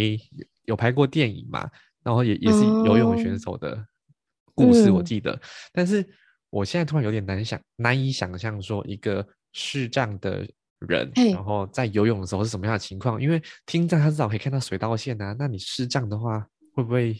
[0.64, 1.68] 有拍过电影嘛。
[2.04, 3.84] 然后也也是游泳选手的
[4.54, 5.36] 故事，我记得。
[5.72, 6.08] 但是
[6.50, 10.46] 我现在突然有点难想，难以想象说一个视障的
[10.86, 13.20] 人，然后在游泳的时候是什么样的情况？
[13.20, 15.34] 因为听障他至少可以看到水道线啊。
[15.38, 17.16] 那你视障的话，会不会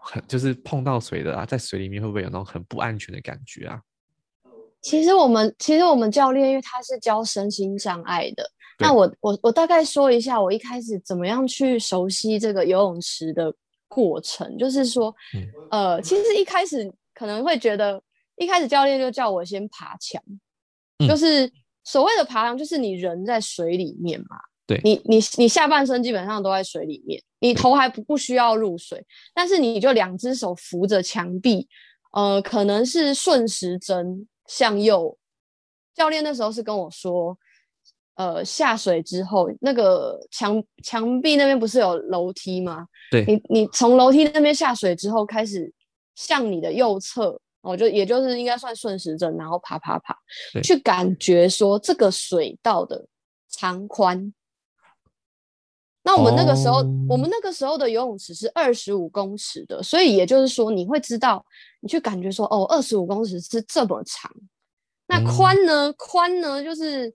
[0.00, 1.46] 很就是碰到水的啊？
[1.46, 3.80] 在水里面会不会有那种很不安全的感觉啊？
[4.80, 8.50] 其实我们其实我们教练，因为他是教身心障碍的。
[8.78, 13.54] 那我我我大概说一下，我一开始怎么样去熟悉这个游泳池的。
[13.90, 15.12] 过程就是说，
[15.70, 18.00] 呃，其实一开始可能会觉得，
[18.36, 20.22] 一开始教练就叫我先爬墙，
[21.08, 21.50] 就是
[21.88, 31.66] 所谓的爬墙，就是你人在水里面嘛，对，你你你下半身基本上都在水里面，你头还不不需要入水，但是你就两只手扶着墙壁，
[32.12, 35.16] 呃，可能是顺时针向右。
[35.94, 37.38] 教练那时候是跟我说。
[38.18, 42.84] 呃，下水之后，那个墙墙壁那边不是有楼梯吗？
[43.12, 45.72] 对，你你从楼梯那边下水之后，开始
[46.16, 50.16] 向你的右侧，哦，就也就是应该算顺时针，然后爬爬爬，
[50.62, 53.06] 去感觉说这个水道的
[53.48, 54.32] 长宽。
[56.02, 61.44] 那我们那个时候，我们那个时候的游泳池是二十五公尺的，所以也就是说，你会知道，
[61.80, 64.30] 你去感觉说，哦，二十五公尺是这么长，
[65.06, 65.92] 那宽呢？
[65.96, 67.12] 宽呢，就是。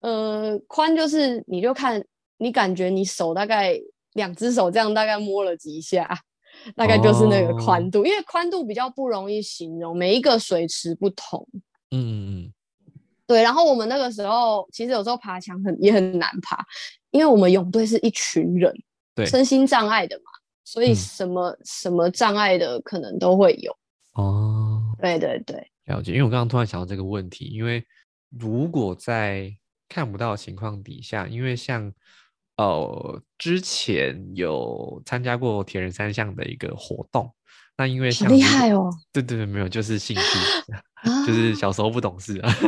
[0.00, 2.00] 呃，宽就是你就看，
[2.36, 3.76] 你感觉你手大概
[4.12, 6.08] 两只手这样大概摸了几下，
[6.74, 11.46] 大概就是那个宽度，因为宽度比较不容易形容，每一个水池不同。
[11.90, 12.52] 嗯嗯嗯，
[13.26, 13.42] 对。
[13.42, 16.62] 然后我们那个时候其实有时候爬墙很也很难爬，
[17.10, 18.74] 因为我们泳队是一群人，
[19.14, 20.30] 对身心障碍的嘛，
[20.64, 23.74] 所以嗯什么、什么障碍的可能都会有。
[24.14, 26.12] 哦，对对对，了解。
[26.12, 27.86] 因为我刚刚突然想到这个问题，因为
[28.38, 29.50] 如果在
[29.88, 31.90] 看不到的情况底下，因为像
[32.58, 37.32] 呃之前有参加过铁人三项的一个活动，
[37.78, 38.90] 那因为好厉害哦！
[39.12, 40.72] 对对对，没有，就是兴趣，
[41.08, 42.52] 啊 就是小时候不懂事啊。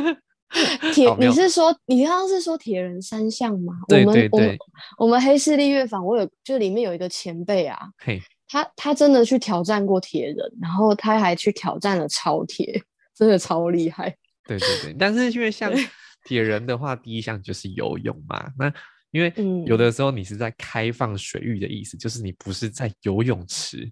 [0.93, 3.75] 铁你是说你刚刚是说铁人三项吗？
[3.87, 4.59] 对对对
[4.99, 12.83] 我们黑势力乐坊，我有就里面有一个前辈啊，嘿，他他真的去挑战过铁人，然后他还去挑战了超铁，
[13.15, 14.17] 真的超厉害。
[14.45, 15.87] 对对对，但是因为像对
[16.27, 18.51] 铁人的话，第一项就是游泳嘛。
[18.59, 18.73] 那
[19.11, 23.91] 因为嗯有的时候你是在开放水域的意思，就是你不是在游泳池，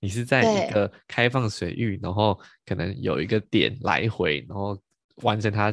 [0.00, 4.78] 你是在一对个开放水域，然后可能有一个点来回，然后
[5.22, 5.72] 完成它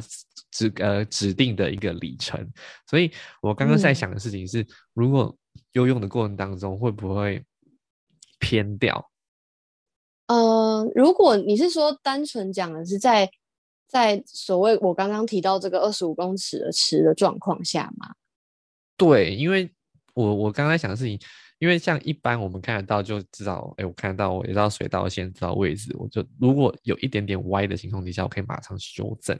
[0.50, 2.48] 指呃指定的一个里程。
[2.88, 5.36] 所以我刚刚在嗯想的事情是，如果
[5.72, 7.44] 游泳的过程当中会不会
[8.38, 9.10] 偏掉？
[10.28, 13.30] 呃，如果你是说单纯讲的是在
[13.86, 18.12] 在所谓我刚刚提到这个二十五公尺的池的状况下嘛，
[18.96, 19.70] 对，因为
[20.14, 21.18] 我我刚才想的事情，
[21.58, 29.38] 因为像一般我们看得到就知道，哎，我看得到，我也知道水道线，知道位置，我就如果有一点点歪的情况底下，我可以马上修正。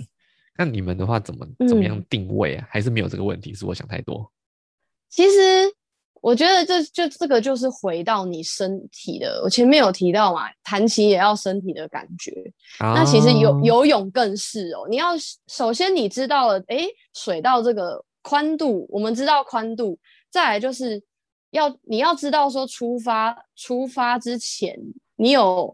[0.58, 2.66] 那你们的话怎么怎么样嗯定位啊？
[2.70, 3.52] 还是没有这个问题？
[3.52, 4.32] 是我想太多？
[5.10, 5.36] 其实
[6.22, 12.32] 我觉得这就这个就是回到你身体的，我前面有提到嘛，弹琴也要身体的感觉。
[12.80, 15.08] 那其实游啊游泳更是哦，你要
[15.46, 19.96] 首先你知道了，哎，水道这个宽度，我们知道宽度，
[20.28, 21.00] 再来就是
[21.50, 24.76] 要你要知道说出发出发之前，
[25.14, 25.72] 你有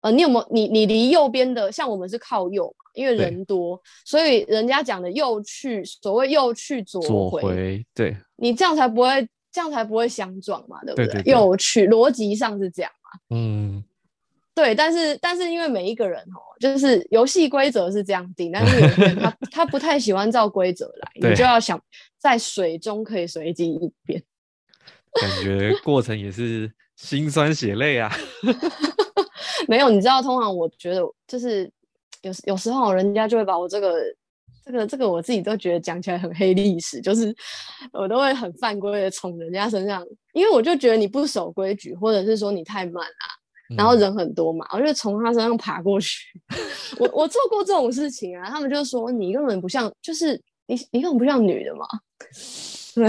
[0.00, 8.16] 呃你有没有你你离右边的，像我们是靠右嘛，因为人多，所以人家讲的右去，所谓右去左左回，对。
[8.34, 11.22] 你这样才不会这样才不会相撞嘛，对不对对？
[11.22, 12.90] 对右去逻辑上是这样。
[13.30, 13.84] 嗯，
[14.54, 21.80] 对，但是但是因为每一个人哦，就是游戏规则是这样定，但是有些人他 他不太喜欢照规则来，你就要想
[22.18, 24.22] 在水中可以随机应变。
[25.20, 28.12] 感觉过程也是心酸血泪啊。
[29.66, 31.70] 没有，你知道，通常我觉得就是
[32.22, 34.00] 有时有时候人家就会把我这个
[34.64, 37.34] 这个这个我自己都觉得讲起来很黑历史，就是
[37.92, 43.24] 我都会很犯规的从人家身上，因为我就觉得你不守规矩，或者是说你太慢啊，
[43.76, 46.40] 然后嗯人很多嘛，我就从他身上爬过去。
[46.98, 51.86] 我我做过这种事情啊，他们就说你根本不像，就是你你根本不像女的嘛。
[52.94, 53.08] 对，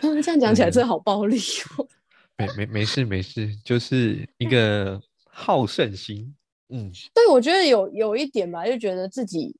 [0.00, 1.38] 他们这样讲起来真的好暴力
[1.76, 1.86] 哦。
[2.38, 6.34] 没没没事没事，就是一个好胜心。
[6.70, 9.54] 嗯，对，我觉得有有一点吧，就觉得自己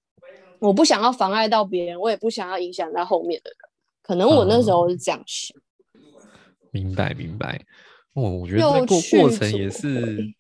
[0.59, 3.57] 我不想要妨碍到别人，我也不想要影响到后面的人。
[4.03, 5.57] 可能我那时候是这样想。
[6.71, 7.61] 明白明白。
[8.15, 10.35] 哦，我觉得这又过过程也是回，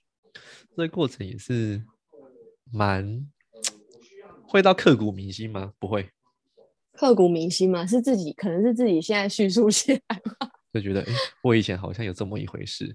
[0.76, 1.82] 这过程也是
[2.70, 3.26] 蛮
[4.46, 5.72] 会到刻骨铭心吗？
[5.78, 6.11] 不会，
[6.92, 10.22] 刻骨铭心吗，是自己可能是自己现在叙述起来。
[10.72, 12.94] 就觉得诶，我以前好像有这么一回事。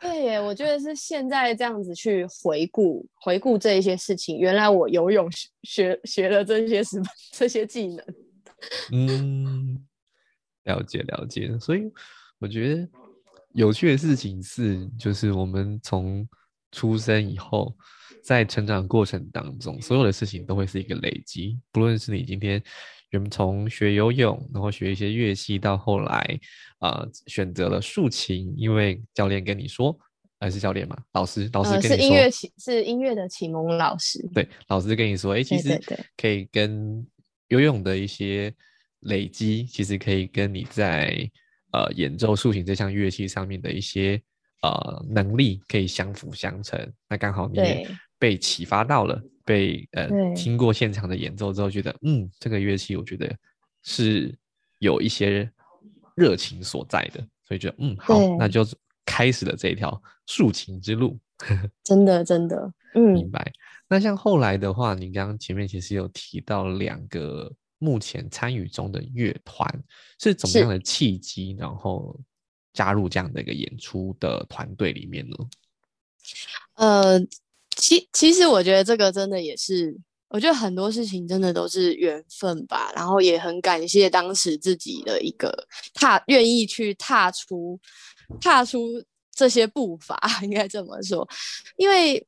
[0.00, 8.04] 对耶，我觉得是现在这样子去回顾回顾这一些事情，原来我游泳学学学了这些什么 这些技能。
[8.92, 9.86] 嗯，
[10.64, 11.58] 了解了解。
[11.58, 11.90] 所以
[12.38, 12.88] 我觉得
[13.54, 16.28] 有趣的事情是，就是我们从
[16.72, 17.74] 出生以后，
[18.22, 21.58] 在成长过程当中，所有的事情都会是一个累积。
[21.70, 22.62] 不论是你今天
[23.10, 26.40] 原从学游泳，然后学一些乐器，到后来
[26.80, 29.96] 啊、呃选择了竖琴，因为教练跟你说，
[30.40, 34.28] 还是教练嘛，老师老师呃，跟你说，是音乐启是音乐的启蒙老师。
[34.34, 35.80] 对，老师跟你说，哎，其实
[36.16, 37.06] 可以跟
[37.48, 38.52] 游泳的一些
[39.00, 41.30] 累积，其实可以跟你在
[41.74, 44.20] 呃演奏竖琴这项乐器上面的一些
[44.62, 46.78] 呃能力可以相辅相成。
[47.08, 47.84] 那刚好你也
[48.16, 53.36] 被启发到了，被呃对听过现场的演奏之后，觉得嗯，这个乐器我觉得
[53.82, 54.32] 是
[54.78, 55.50] 有一些
[56.14, 58.64] 热情所在的，所以觉得嗯好，那就
[59.04, 61.18] 开始了这一条竖琴之路。
[61.82, 63.52] 真的真的，嗯，明白。
[63.88, 69.68] 那像后来的话，你刚刚前面其实有提到两个目前参与中的乐团，
[70.18, 72.18] 是怎么样的契机，然后
[72.72, 75.36] 加入这样的一个演出的团队里面呢？
[76.74, 77.20] 呃，
[77.76, 79.96] 其其实我觉得这个真的也是，
[80.28, 82.90] 我觉得很多事情真的都是缘分吧。
[82.94, 87.78] 然后也很感谢当时自己的一个踏，愿意去踏出
[88.40, 91.28] 踏出这些步伐， 应该这么说。
[91.76, 92.26] 因为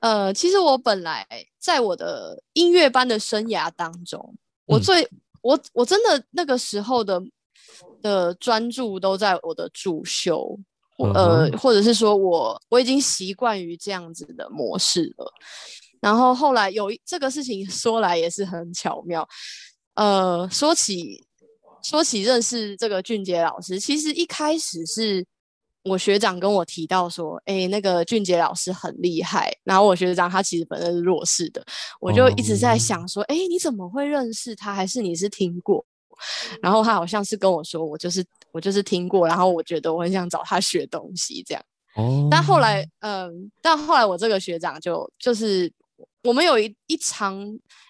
[0.00, 1.26] 呃，其实我本来
[1.58, 4.34] 在我的音乐班的生涯当中，
[4.68, 5.08] 我嗯最、
[5.42, 7.20] 我我真的那个时候的
[8.02, 10.56] 的专注都在我的主修，
[11.02, 15.32] 嗯呃，哼或者是说我我已经习惯于这样子的模式了。
[16.00, 19.26] 然后后来有一这个事情 说来也是很巧妙，
[19.94, 21.24] 呃，说起
[21.82, 25.24] 说起认识这个俊杰老师，其实一开始是
[25.88, 29.50] 我学长跟我提到说，哎，那个俊杰老师很厉害。
[29.64, 31.64] 然后我学长他其实本身是弱势的，
[32.00, 34.74] 我就一直在哦想说，哎，你怎么会认识他？
[34.74, 35.84] 还是你是听过？
[36.60, 41.62] 然后他好像是跟我说，我就是我就是听过，然后我觉得我很想找他学东西这样。
[41.94, 45.72] 哦，但后来，嗯，但后来我这个学长就就是
[46.24, 47.38] 我们有一一长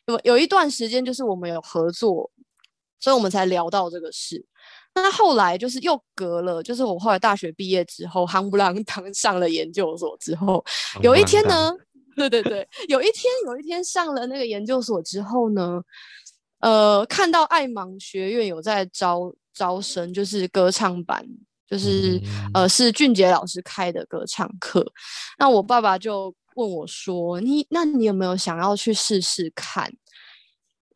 [0.06, 2.30] 有有一段时间，就是我们有合作，
[3.00, 4.44] 所以我们才聊到这个事。
[4.94, 10.64] 那后来就是又隔了，就是我后来大学毕业之后，夯不啷当 上了研究所之后，
[11.02, 11.72] 有一天呢，
[12.16, 15.80] 对对对，有一天有一天上了那个研究所之后呢，
[16.60, 21.24] 呃，看到爱芒学院有在招招生，就是歌唱班，
[21.70, 24.84] 就是、嗯呃是俊杰老师开的歌唱课。
[25.38, 29.92] 那我爸爸就问我说：“你那你有没有想要去试试看？”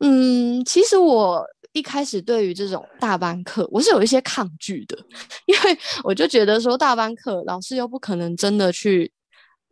[0.01, 4.97] 嗯，其实我一开始对于这种大班课，我是有一些抗拒的，
[5.45, 9.11] 因为我就觉得说大班课老师又不可能真的去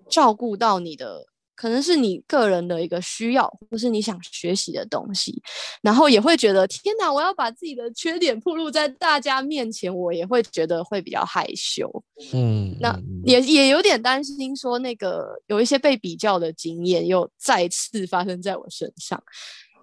[0.09, 1.23] 照顾到你的，
[1.55, 5.41] 可能是你个人的一个需要，或是你想学习的东西，
[5.83, 11.87] 然后也会觉得天哪，我要把自己的缺点暴露在大家面前，我也会觉得会比较害羞。
[12.33, 19.21] 嗯，那嗯也也有点担心，说那个有一些被比较的经验又再次发生在我身上。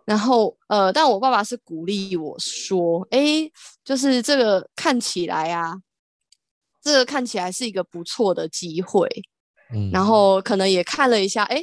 [0.08, 3.52] 然后呃，但我爸爸是鼓励我说，诶，
[3.84, 5.74] 就是这个看起来啊，
[6.82, 9.06] 这个看起来是一个不错的机会。
[9.70, 11.62] 嗯然后可能也看了一下，诶，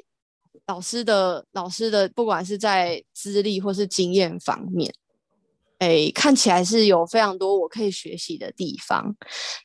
[0.68, 4.94] 老师的老师的不管是在资历或是经验方面，
[5.80, 9.16] 诶，看起来是有非常多我可以学习的地方，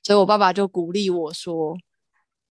[0.03, 1.77] 所以我爸爸就鼓励我说：“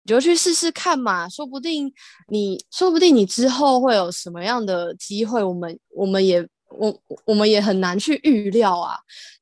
[0.05, 1.93] 你就去试试看嘛，说不定
[2.29, 8.97] 你说不定你之后会有什么样的机会，我们我们也我我们也很难去预料啊。”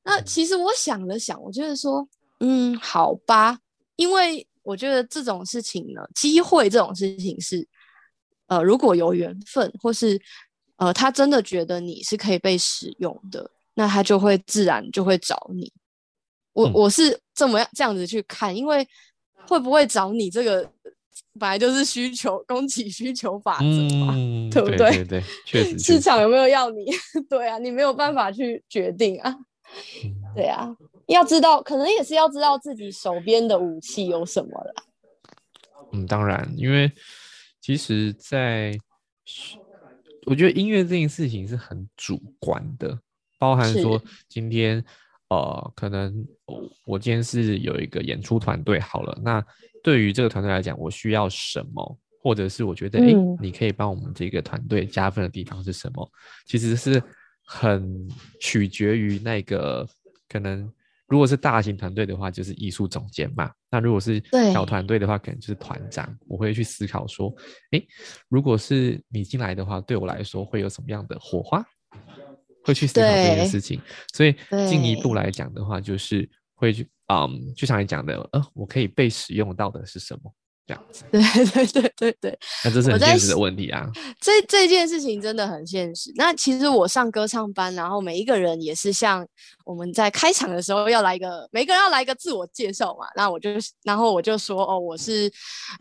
[0.05, 2.07] 那其实我想了想，我觉得说，
[2.41, 3.59] 嗯，好吧，
[3.97, 7.67] 因为我觉得这种事情呢，机会这种事情是，
[8.47, 10.21] 呃，如果有缘分，或是
[10.77, 15.73] 呃，他真的觉得你是可以被使用的，那他就会自然就会找你。
[16.53, 18.87] 我、嗯我是这么样这样子去看，因为
[19.47, 20.63] 会不会找你这个
[21.39, 23.65] 本来就是需求供给需求法则
[23.97, 25.05] 嘛，嗯， 对不对对？
[25.05, 26.87] 对，确实， 确实市场有没有要你？
[27.29, 29.31] 对啊，你没有办法去决定啊。
[30.03, 30.69] 嗯对啊，
[31.07, 34.73] 要知道，可能也是要知道自己手边的武器有什么啦。
[35.93, 36.91] 嗯，当然，因为
[37.61, 38.77] 其实在，
[40.27, 42.99] 我觉得音乐这件事情是很主观的，
[43.39, 44.85] 包含是说今天，
[45.31, 49.45] 呃，可能我我今天是有一个演出团队好了，那
[49.83, 56.09] 对于这个团队来讲，我需要什么，或者是我觉得，哎，嗯你可以帮我们这个团队加分的地方是什么，
[56.47, 57.03] 其实是
[57.45, 58.09] 很
[58.41, 59.89] 取决于那个
[60.29, 60.71] 可能。
[61.07, 63.51] 如果是大型团队的话，就是艺术总监嘛。
[63.69, 66.17] 那如果是小团队的话，可能就是团长。
[66.29, 67.35] 我会去思考说，
[67.73, 67.85] 诶，
[68.29, 71.65] 如果是你进来的话，对我来说会有什么样的火花？
[72.65, 73.81] 会去思考这件事情。
[74.13, 74.35] 所以
[74.69, 80.33] 进一步对来讲的话，就是会去，嗯，就像你讲的，呃，我可以被使用到的是什么？
[80.67, 83.91] 这样子， 对对对对对，那这是很现实的想问题啊。
[84.21, 86.13] 这这件事情真的很现实。
[86.15, 89.27] 那其实我上歌唱班，然后每一个人也是像
[89.65, 93.05] 我们在开场的时候要来一个，每个人要来一个自我介绍嘛。
[93.17, 93.51] 那我就
[93.83, 95.23] 然后我就说哦，我是，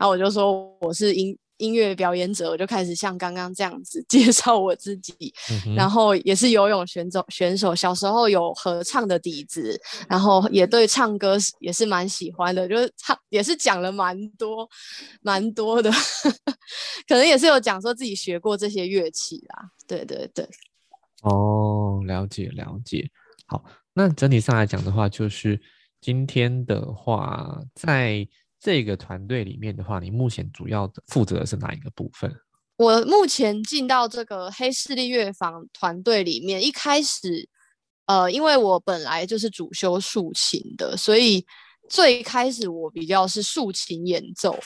[0.00, 5.32] 后我就说我是音音乐表演者，我就开始像刚刚这样子 介绍我自己。
[5.66, 14.68] 嗯，然后也是游泳选手选手，小时候有合唱的底子，然后也对唱歌是也是蛮喜欢的，就是唱也是讲了蛮多
[15.22, 15.90] 蛮多的，
[17.06, 19.70] 可能也是有讲说自己学过这些乐器啦。
[19.86, 20.48] 对对对，
[21.22, 23.10] 哦，了解了解。
[23.46, 25.60] 好，那整体上来讲的话，就是
[26.00, 28.26] 今天的话，在
[28.60, 32.30] 这个团队里面的话，你目前主要的负责的是哪一个部分？
[32.76, 37.48] 我目前进到这个黑势力乐坊团队里面，一开始，
[38.06, 41.44] 呃，因为我本来就是主修竖琴的，所以
[41.88, 44.58] 最开始我比较是竖琴演奏。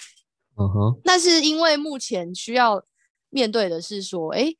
[0.57, 2.85] 嗯哼，那是因为目前需要
[3.31, 4.57] 面对的是说，诶，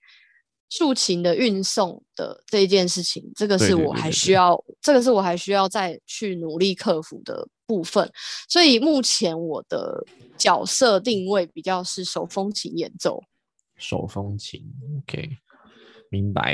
[0.69, 8.11] 竖琴的运送的这一件事情，这个是我还需要，这个是我还需要再去努力克服的部分。
[8.49, 10.05] 所以目前我的
[10.37, 13.23] 角色定位比较是手风琴演奏。
[13.77, 14.65] 手风琴
[14.99, 15.37] ，OK，
[16.11, 16.53] 明白。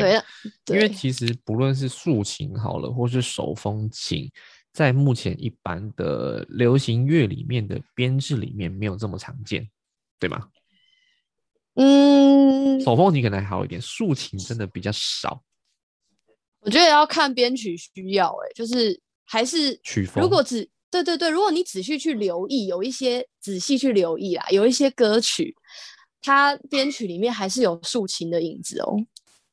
[0.64, 4.30] 对，因为其实不论是竖琴好了，或是手风琴，
[4.72, 9.68] 在目前一般的流行乐里面的编制里面没有这么常见，
[10.18, 10.48] 对吗？
[11.74, 15.42] 嗯，手风琴可能还好一点，竖琴真的比较少。
[16.60, 20.22] 我觉得要看编曲需要，哎，就是还是曲风。
[20.22, 25.54] 如果只对对对，如果你仔细去留意，有一些仔细去留意啦，有一些歌曲，
[26.20, 28.96] 它编曲里面还是有竖琴的影子哦，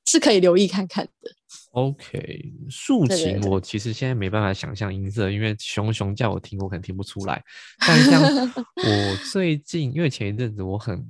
[0.05, 1.31] 是可以留意看看的。
[1.71, 7.43] OK，竖琴我其实现在没办法想象音色，因为熊熊叫我听，我可能听不出来。
[7.79, 8.19] 但像
[8.83, 11.07] 我最近，因为前一阵子我很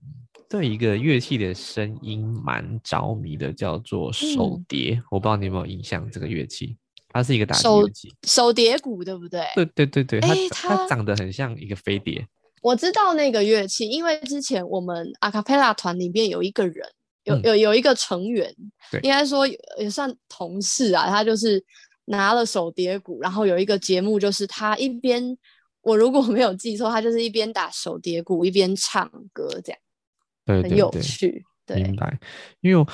[0.49, 5.01] 对一个乐器的声音蛮着迷的，叫做手嗯碟。
[5.09, 6.75] 我不知道你有没有印象这个乐器，
[7.09, 8.13] 它是一个打击手乐器。
[8.23, 9.41] 手碟鼓对不对？
[9.55, 12.27] 对对对对，它诶它它长得很像一个飞碟。
[12.61, 16.87] 我知道那个乐器，因为之前我们阿卡贝拉团里面有一个人，
[17.23, 18.53] 有嗯有有一个成员，
[18.91, 21.63] 对应该说也也算同事啊，他就是
[22.05, 25.37] 拿了手碟鼓，然后有一个节目，就是他一边，
[25.81, 29.79] 我如果没有记错，他就是一边打手碟鼓一边唱歌，这样
[30.63, 31.45] 很有对对对，趣。
[31.65, 32.19] 对明，白。
[32.61, 32.87] 因为我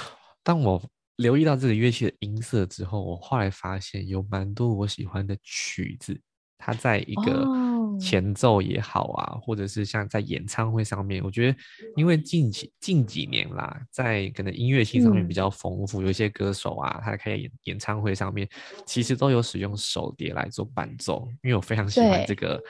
[0.43, 0.81] 当我
[1.17, 6.19] 留意到这个乐器的音色之后，我后来发现有蛮多我喜欢的曲子，
[6.57, 7.97] 它在一个哦。
[7.99, 11.57] 前奏也好啊，或者是像在演唱会上面，我觉得
[11.95, 15.35] 因为近几近几年啦，在可能音乐性上面比嗯。
[15.35, 18.49] 较丰富，有一些歌手啊，他开演演唱会上面
[18.85, 22.25] 其实都有使用手碟来做伴奏，因为我非常喜欢对。
[22.25, 22.61] 这个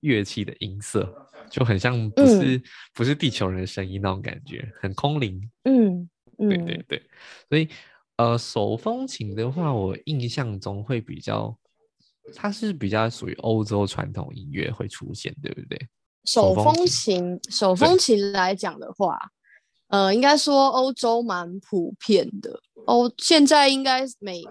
[0.00, 1.10] 乐器的音色，
[1.48, 2.28] 就很像不嗯。
[2.28, 5.40] 是、不是地球人的声音那种感觉，很空灵。
[5.64, 6.08] 嗯
[6.38, 7.02] 对对嗯，对，
[7.48, 7.68] 所以
[8.16, 11.56] 呃，手风琴的话，我印象中会比较，
[12.34, 15.78] 它是比较属于欧洲传统音乐会出现，对不对？
[16.24, 19.18] 手风琴，手对风琴来讲的话，
[19.88, 22.60] 呃，应该说欧洲蛮普遍的。
[22.86, 24.42] 欧现在应该美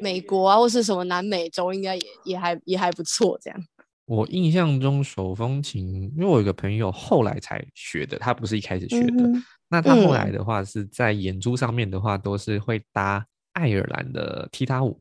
[0.00, 3.38] 美国啊，或是什么南美洲，应该也也还也还不错。
[3.42, 3.60] 这样，
[4.06, 9.24] 我印象中手风琴，因为我有个朋友后来才学的，他不是一开始学的。
[9.68, 14.98] 那他后来嗯的话是在演出上面的话，都是会搭爱尔兰的踢踏舞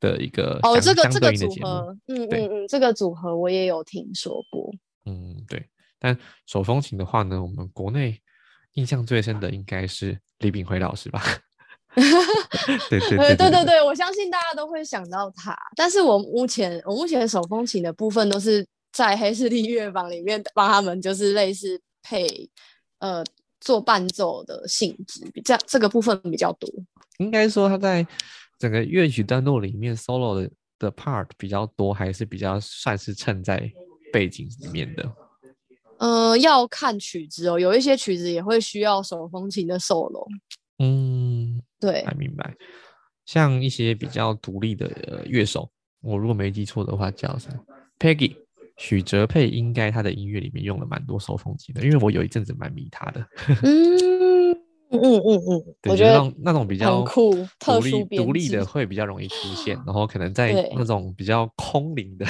[0.00, 1.48] 的一个哦，相这个相这个组。
[1.62, 4.70] 合，嗯嗯嗯，这个组合我也有听说过。
[5.06, 5.64] 嗯，对。
[5.98, 8.20] 但手风琴的话呢，我们国内
[8.72, 11.22] 印象最深的应该是李炳辉老师吧？
[12.90, 15.56] 对对呃，对对 对对，我相信大家都会想到他。
[15.76, 22.50] 但是我目前我目前手风琴的部分都是在黑势力乐坊里面帮他们，就是类似配
[22.98, 23.22] 呃
[23.62, 26.68] 做伴奏的性质，比这样这个部分比较多。
[27.18, 28.06] 应该说他在
[28.58, 33.72] 整个乐曲段落里面 solo 的的 part 比较多，还是比较算是衬在
[34.12, 35.10] 背景里面的。
[35.98, 40.26] 呃，要看曲子哦，有一些曲子也会需要手风琴的 solo。
[40.78, 42.54] 嗯，对还明白。
[43.24, 47.64] 像一些比较独立的呃乐手，我如果没记错的话，叫什么
[48.00, 48.36] Peggy
[48.76, 53.26] 许哲佩，应该他的音乐里面用了蛮多手风琴的，因为我有一阵子蛮迷他的。
[53.62, 54.52] 嗯
[54.90, 62.26] 嗯嗯嗯，我觉得那种比较很酷，特独立殊独立的制会比较容易出现，然后可能在那种比较空灵的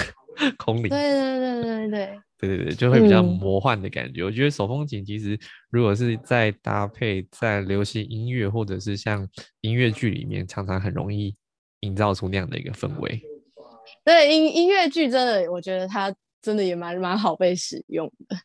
[0.56, 2.20] 空灵，对对对对对。
[2.38, 4.24] 对对对，就会比较嗯魔幻的感觉。
[4.24, 5.38] 我觉得手风琴其实
[5.70, 9.24] 如果是在搭配在流行音乐或者是像
[9.60, 11.32] 音乐剧里面，常常很容易
[11.82, 13.22] 营造出那样的一个氛围。
[14.04, 16.12] 对音音乐剧真的，我觉得它
[16.42, 18.36] 真的也蛮蛮好被使用的。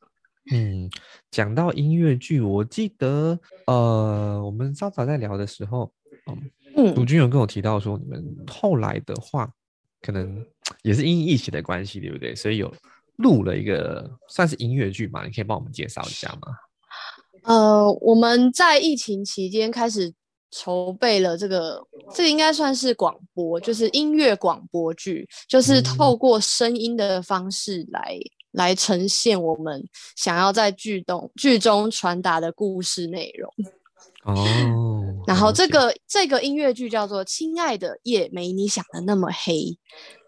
[0.54, 0.90] 嗯，
[1.30, 5.92] 讲到音乐剧，我记得呃，我们稍早在聊的时候，
[6.76, 9.52] 嗯，卢嗯，军有跟我提到说，你们后来的话，
[10.02, 10.46] 可能
[10.84, 12.34] 也是因疫情的关系，对不对？
[12.34, 12.74] 所以有
[13.18, 16.56] 录了一个算是音乐剧嘛，你可以帮我们介绍一下吗？
[17.44, 20.14] 呃，我们在疫情期间开始
[20.52, 21.82] 筹备了这个，
[22.14, 28.18] 这个应该算是广播，就是音乐广播剧，就是嗯透过声音的方式来
[28.52, 33.54] 来呈现我们想要在剧中剧中传达的故事内容。
[34.24, 34.46] 哦，
[35.26, 39.54] 然后这个这个音乐剧叫做《亲爱的夜没你想的那么黑》，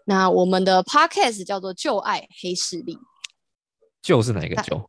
[0.06, 2.94] 那我们的 podcast 叫做《旧爱黑势力》。
[4.02, 4.88] 旧是哪一个旧？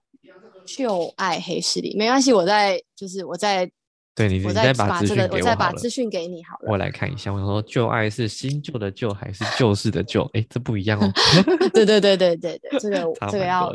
[0.65, 3.69] 旧爱黑势力，没关系，我在就是我再
[4.13, 6.69] 对你，我你再把资讯这个我再把资讯给你好了。
[6.69, 7.31] 我来看一下。
[7.31, 10.29] 我想说，旧爱是新旧的旧还是旧式的旧？
[10.33, 11.09] 哎，这不一样哦。
[11.73, 13.73] 对对对对对对，这个 这个要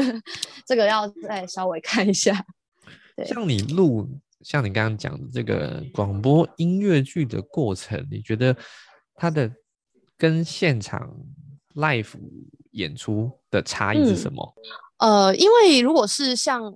[0.66, 2.44] 这个要再稍微看一下。
[3.14, 4.08] 对像你录，
[4.40, 8.56] 像你刚刚讲的这个广播音乐剧的过程，你觉得
[9.14, 9.50] 它的
[10.16, 11.14] 跟现场
[11.74, 12.14] live
[12.70, 14.54] 演出的差异是嗯什么？
[14.98, 16.74] 呃，因为如果是像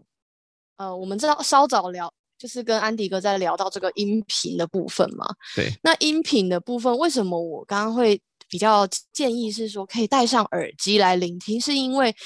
[0.76, 5.26] 呃，我们知道稍早聊，就是跟安迪哥在聊到这个音频的部分嘛。
[5.54, 8.18] 对，那音频的部分，为什么我刚刚会
[8.48, 12.16] 比较建议是说，可以戴上耳机来聆听，是因为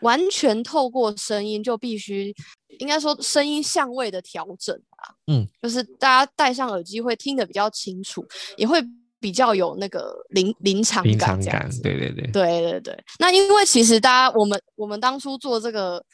[0.00, 2.34] 完全透过声音就必须，
[2.78, 8.26] 应该说声音相位的调整啊，嗯，就是大家戴上耳机会听得比较清楚，
[8.56, 8.82] 也会
[9.20, 13.04] 比较有那个临临场临感，场感，对对对，对对对。
[13.20, 16.04] 那因为其实大家我们我们当初做这个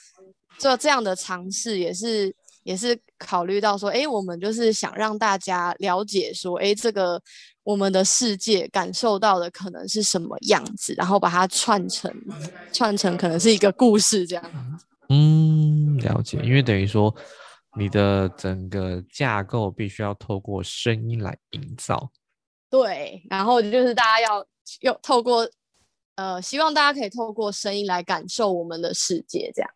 [0.59, 2.35] 做这样的尝试，也是
[2.69, 7.21] 也是考虑到说，哎，我们就是想让大家了解说，哎，这个。
[7.65, 12.11] 我们的世界感受到的可能是什么样子，然后把它串成
[12.73, 14.81] 串成可能是一个故事这样。
[15.11, 16.41] 嗯，了解。
[16.43, 17.15] 因为等于说
[17.79, 22.11] 你的整个架构必须要透过声音来营造。
[22.71, 24.47] 对，然后就是大家要
[24.81, 25.47] 用透过
[26.15, 29.71] 呃，希望大家可以透过声音来感受我们的世界，这样。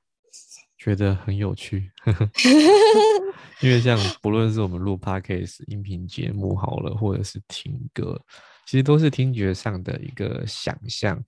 [0.83, 1.89] 觉得很有趣，
[3.62, 8.20] 因为像不论是我们录 podcast 音频节目好了，或者是听歌，
[8.66, 11.24] 其实都是听觉上的一个想象，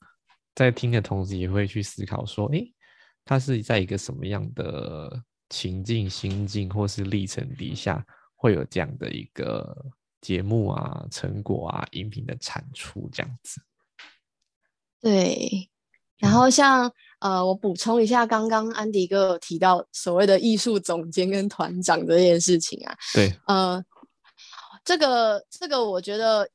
[0.56, 2.74] 在听的同时也会去思考说，诶，
[3.24, 9.86] 它是在一个什么样的情境、心境或是历程底下，会有这样的一个
[10.20, 13.62] 节目啊、成果啊、音频的产出这样子。
[15.00, 15.70] 对，
[16.18, 16.90] 然后像。
[17.20, 22.94] 呃，我补充一下，刚刚安迪哥有提到所谓的艺术总监跟团长这件事情啊。
[23.14, 23.82] 对，呃，
[24.84, 26.46] 这个这个，我觉得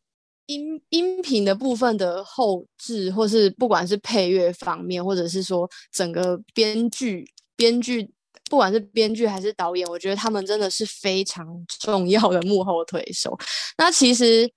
[0.45, 8.07] 音音频的部分的后置，或是不管是配乐方面，或者是说整个编剧编剧，
[8.47, 13.35] 不管是编剧还是导演，我觉得他们真的是非常重要的幕后推手。
[13.75, 14.47] 那其实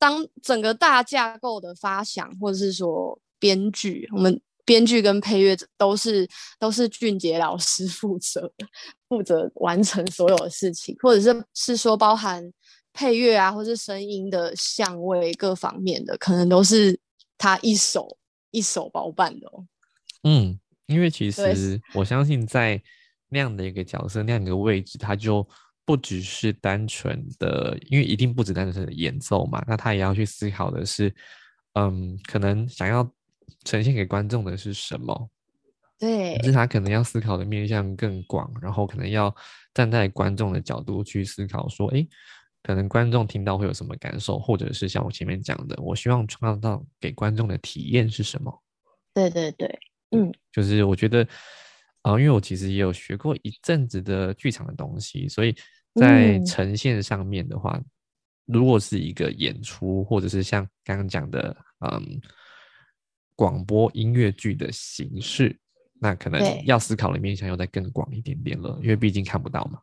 [0.00, 4.40] 当整个大架构的发想，或者是说编剧，我们。
[4.64, 8.52] 编剧跟配乐都是都是俊杰老师 负责
[9.08, 12.52] 负责完成所有的事情，或者是是说包含
[12.92, 16.98] 配乐啊，或是声音的相位各方面的，可能都是
[17.38, 18.16] 他一手
[18.50, 19.64] 一手包办的哦。
[20.24, 22.80] 嗯，因为其实我相信在
[23.28, 25.46] 那样的一个角色、那样一个位置，他就
[25.84, 31.14] 不只是单纯的，因为一定不只单纯的演奏嘛，那他也要去思考的是，
[31.74, 33.10] 嗯，可能想要。
[33.64, 35.30] 呈现给观众的是什么？
[35.98, 39.34] 对，可是他可能要思考的面向更广，然后可能要
[39.74, 42.06] 站在观众的角度去思考，说，哎，
[42.62, 48.62] 可能观众听到会有什么感受，或者是像我前面讲的，我希望创造到给观众的体验是什么？
[49.12, 49.78] 对对对，
[50.12, 51.28] 嗯，就是我觉得，
[52.00, 55.54] 啊，因为我其实也有学过一阵子的剧场的东西，所以
[55.96, 57.78] 在呈现上面的话，
[58.46, 62.18] 如果是一个演出，或者是像刚刚讲的，嗯。
[63.40, 65.58] 广播音乐剧的形式，
[65.98, 69.80] 那可能要思考的面向又再更广一点点了，因为毕竟看不到嘛。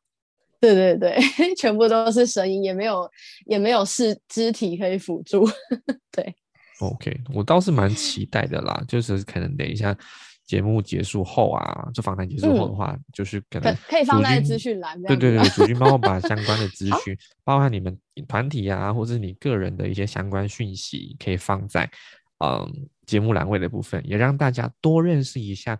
[0.62, 1.18] 对对对，
[1.58, 3.10] 全部都是声音，也没有
[3.48, 5.44] 也没有是肢体可以辅助。
[6.14, 6.36] 对
[6.82, 9.98] ，OK，我倒是蛮期待的啦，就是可能等一下
[10.46, 15.02] 节目结束后啊，就访谈结束后的话，就是可能可以放在资讯栏。
[15.02, 17.98] 对对对， 主君帮我把相关的资讯，包含你们
[18.28, 21.90] 团体啊，或者你个人的一些相关讯息，可以放在
[22.46, 22.88] 嗯。
[23.08, 25.80] 节目栏位的部分，也让大家多认识一下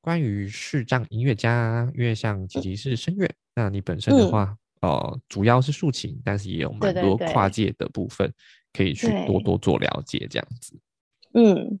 [0.00, 8.30] 关于视障音乐家，因为像吉吉是声乐，那你本身的话，呃，主要是竖琴，但是也有蛮多跨界的部分，
[8.74, 10.78] 可以去多多做了解，这样子。
[11.32, 11.80] 嗯，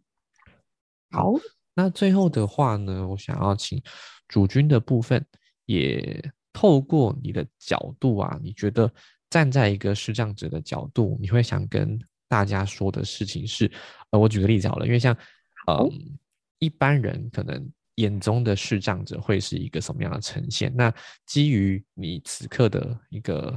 [1.10, 1.34] 好，
[1.74, 3.80] 那最后的话呢，我想要请
[4.26, 5.24] 主君的部分，
[5.66, 8.90] 也透过你的角度啊，你觉得
[9.28, 12.00] 站在一个视障者的角度，你会想跟。
[12.28, 13.70] 大家说的事情是，
[14.10, 15.16] 呃，我举个例子好了，因为像，
[15.68, 15.90] 嗯，
[16.58, 20.74] 一般人可能眼中的视障者会是一个什么样的呈现？
[20.74, 20.92] 那
[21.24, 23.56] 基于你此刻的一个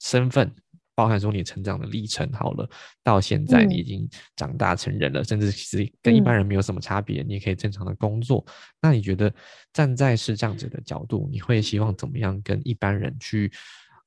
[0.00, 0.52] 身份，
[0.94, 2.68] 包含说你成长的历程，好了，
[3.02, 8.44] 到现在你已经长大成人了，甚至其实跟一般人没有什么差别，你也可以正常的工作。
[8.82, 9.32] 那你觉得
[9.72, 13.52] 站在视障者的角度，你会希望怎么样跟一般人去，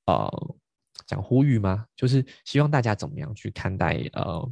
[0.07, 0.55] 呃？
[1.05, 1.85] 讲呼吁吗？
[1.95, 4.51] 就是希望大家怎么样去看待呃，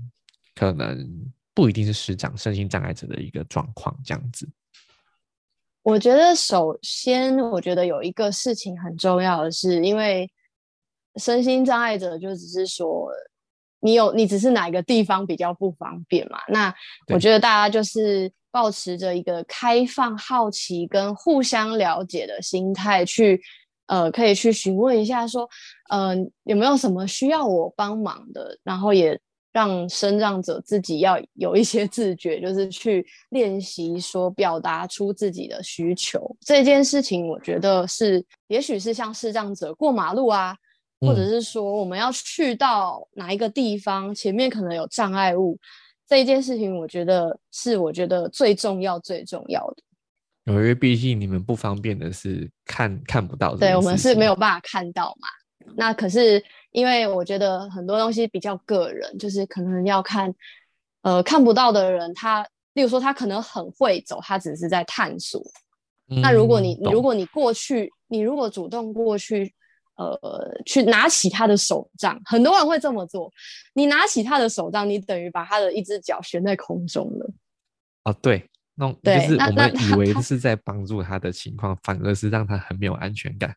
[0.56, 1.08] 可能
[1.54, 4.50] 不一定是师长身心障碍者的一个状况这样子。
[5.84, 10.30] 我觉得首先，我觉得有一个事情很重要的是，因为
[11.16, 13.10] 身心障碍者就只是说
[13.80, 16.40] 你有你只是哪一个地方比较不方便嘛。
[16.50, 16.74] 那
[17.14, 23.42] 我觉得大家就是保持着一个开放、好奇跟互相了解的心态去。
[23.92, 25.46] 呃，可以去询问一下，说，
[25.90, 28.58] 嗯，有没有什么需要我帮忙的？
[28.64, 29.20] 然后也
[29.52, 36.34] 让生障者自己要有一些自觉，就是去练习说表达出自己的需求。
[36.40, 40.56] 这件事情，我觉得是，也许是像视障者过马路啊，
[41.02, 45.60] 或者是说我们要去到哪一个地方，前面可能有障碍物，
[46.08, 49.84] 这一件事情，我觉得是我觉得最重要最重要的。
[50.46, 55.28] 因为毕竟你们不方便的是看看不到，对我们是没有办法看到嘛。
[55.76, 60.34] 那可是因为我觉得很多东西比较个人，就是可能要看，
[61.04, 65.42] 呃，看不到的人，他例如说他可能很会走，他只是在探索。
[66.22, 69.54] 那如果你如果你过去，你如果主动过去，
[69.96, 70.20] 呃，
[70.66, 73.32] 去拿起他的手杖，很多人会这么做。
[73.74, 77.32] 你拿起他的手杖，你等于把他的一只脚悬在空中了。
[78.04, 83.56] 啊，对，那就是我们以为是在帮助他的情况，反而是让他很没有安全感。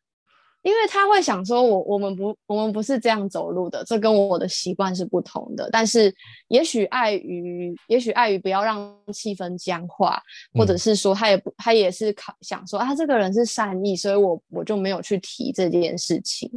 [0.62, 5.68] 因为他会想说，我我们不我们不是这样走路的，这跟我的习惯是不同的。
[5.70, 6.10] 但是
[6.48, 10.18] 也许碍于，也许碍于不要让气氛僵化，
[10.54, 16.50] 或者是说他也不他也是考想说啊，这个人是善意，所以我我就没有去提这件事情。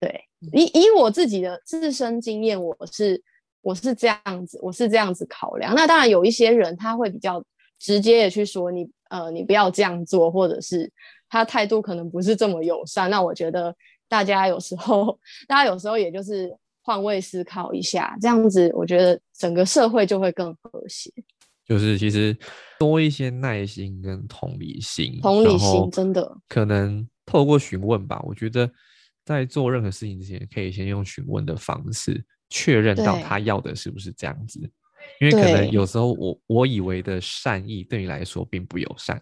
[0.00, 0.20] 对，
[0.52, 3.22] 以以我自己的自身经验，我是
[3.60, 5.72] 我是这样子，我是这样子考量。
[5.76, 7.40] 那当然有一些人他会比较
[7.82, 10.90] 直接也去说你呃你不要这样做，或者是。
[11.34, 13.74] 他态度可能不是这么友善，那我觉得
[14.06, 15.18] 大家有时候，
[15.48, 21.10] 大家有时候也就是换位思考一下，这样子，我觉得整个社会就会更和谐。
[21.66, 22.36] 就是其实
[22.78, 28.20] 多一些耐心跟同理心，同理心真的可能透过询问吧。
[28.26, 28.70] 我觉得
[29.24, 34.60] 在做任何事情之前，可以先用询问的方式确认到他要的是不是这样子，
[35.20, 39.20] 因为可能有时候我我以为的善意对你来说并不友善。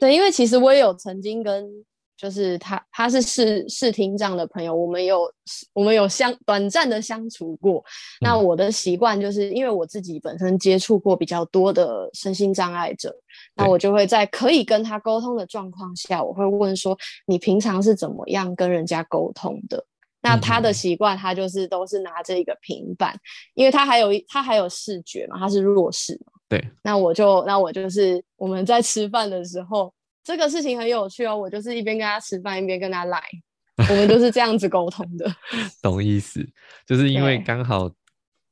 [0.00, 1.68] 对，因为其实我也有曾经跟，
[2.16, 5.32] 就是他，他是视视听障的朋友，我们有
[5.72, 7.82] 我们有相短暂的相处过。
[8.20, 13.14] 那我的习惯就是，因为我自己本身接触过比较多的身心障碍者，
[13.54, 19.86] 那我就会在可以跟他沟通的状况下，我会问说，你平常是怎么样跟人家沟通的？
[20.22, 23.18] 那他的习惯，他就是都是拿着一个平板，
[23.54, 26.32] 因为他还有他还有视觉嘛，他是弱视嘛。
[26.48, 29.92] 对，那我就那我就是我们在吃饭的时候，
[30.22, 31.36] 这个事情很有趣哦。
[31.36, 33.22] 我就是一边跟他吃饭，一边跟他来，
[33.88, 35.32] 我们就是这样子沟通的。
[35.80, 36.46] 懂意思，
[36.84, 37.88] 就是因为刚好，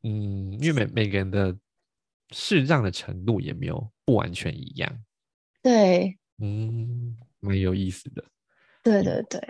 [0.05, 1.55] 嗯，因为每每个人的
[2.31, 4.91] 视障的程度也没有不完全一样。
[5.61, 8.25] 对，嗯，蛮有意思的。
[8.83, 9.41] 对对对，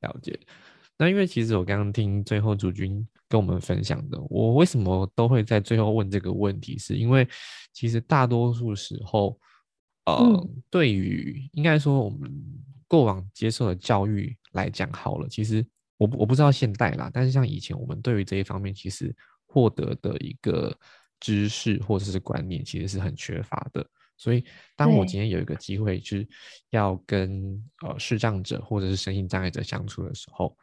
[0.00, 0.38] 了解。
[0.98, 7.26] 那因为其实我刚刚听最后主君跟我们分享的，我为什么都会在最后问这个问题，是因为
[7.72, 9.38] 其实大多数时候，
[10.06, 12.28] 呃，对于应该说我们
[12.88, 15.64] 过往接受的教育来讲好了，其实
[15.98, 19.14] 我我不知道现代啦，但是像以前我们对于这一方面其实
[19.46, 20.76] 获得的一个
[21.20, 23.86] 知识或者是观念，其实是很缺乏的。
[24.16, 24.44] 所以，
[24.74, 26.26] 当我今天有一个机会，是
[26.70, 30.56] 要跟呃视障者或者是身心障碍者相处的时候，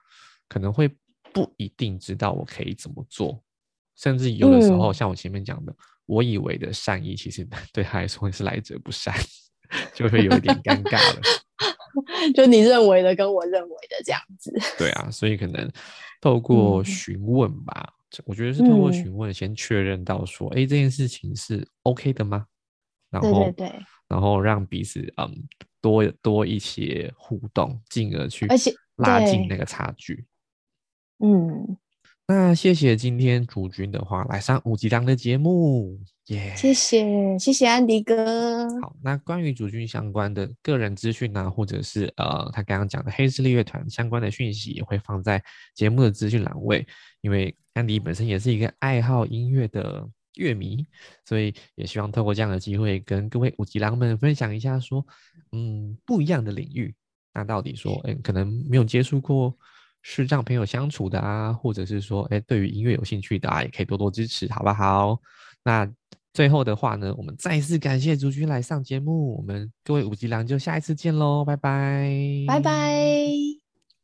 [0.48, 0.89] 可能会
[1.34, 3.41] 不一定知道我可以怎么做，
[3.96, 5.76] 甚至有的时候，像我前面讲的，
[6.06, 9.14] 我以为的善意，其实 对他来说是来者不善，
[9.93, 11.22] 就会有一点尴尬了。
[12.36, 14.54] 就你认为的跟我认为的这样子。
[14.78, 15.72] 对啊，所以可能
[16.20, 17.93] 透过询问吧，
[18.26, 22.46] 我觉得是透过询问先确认到说，哎，这件事情是 OK 的吗？
[23.10, 23.72] 然后对，
[24.10, 25.48] 然后让彼此嗯
[25.80, 30.26] 多多一些互动，进而去而且拉近那个差距。
[31.20, 31.78] 嗯，
[32.28, 36.53] 那谢谢今天主君的话来上五级章的节目，耶！
[36.55, 38.68] 谢谢谢谢安迪哥。
[38.82, 45.43] 好，那关于主君相关的个人资讯呢，或者是呃他刚刚讲的黑势力乐团相关的讯息，也会放在
[45.74, 46.86] 节目的资讯栏位。
[47.22, 50.07] 因为安迪本身也是一个爱好音乐的。
[50.38, 50.86] 乐迷，
[51.24, 55.01] 所以也希望透过这样的机会，跟各位五级狼们分享一下，说，
[55.53, 56.93] 嗯，不一样的领域，
[57.34, 59.57] 那到底说，哎，可能没有接触过
[60.08, 65.20] 视障朋友相处的啊，或者是说，哎，对于音乐有兴趣的啊，也可以多多支持，好不好？
[65.64, 65.91] 那
[66.32, 73.64] 最后的话呢，我们再次感谢朱君来上节目，我们各位五级郎就下一次见喽，拜拜，拜拜。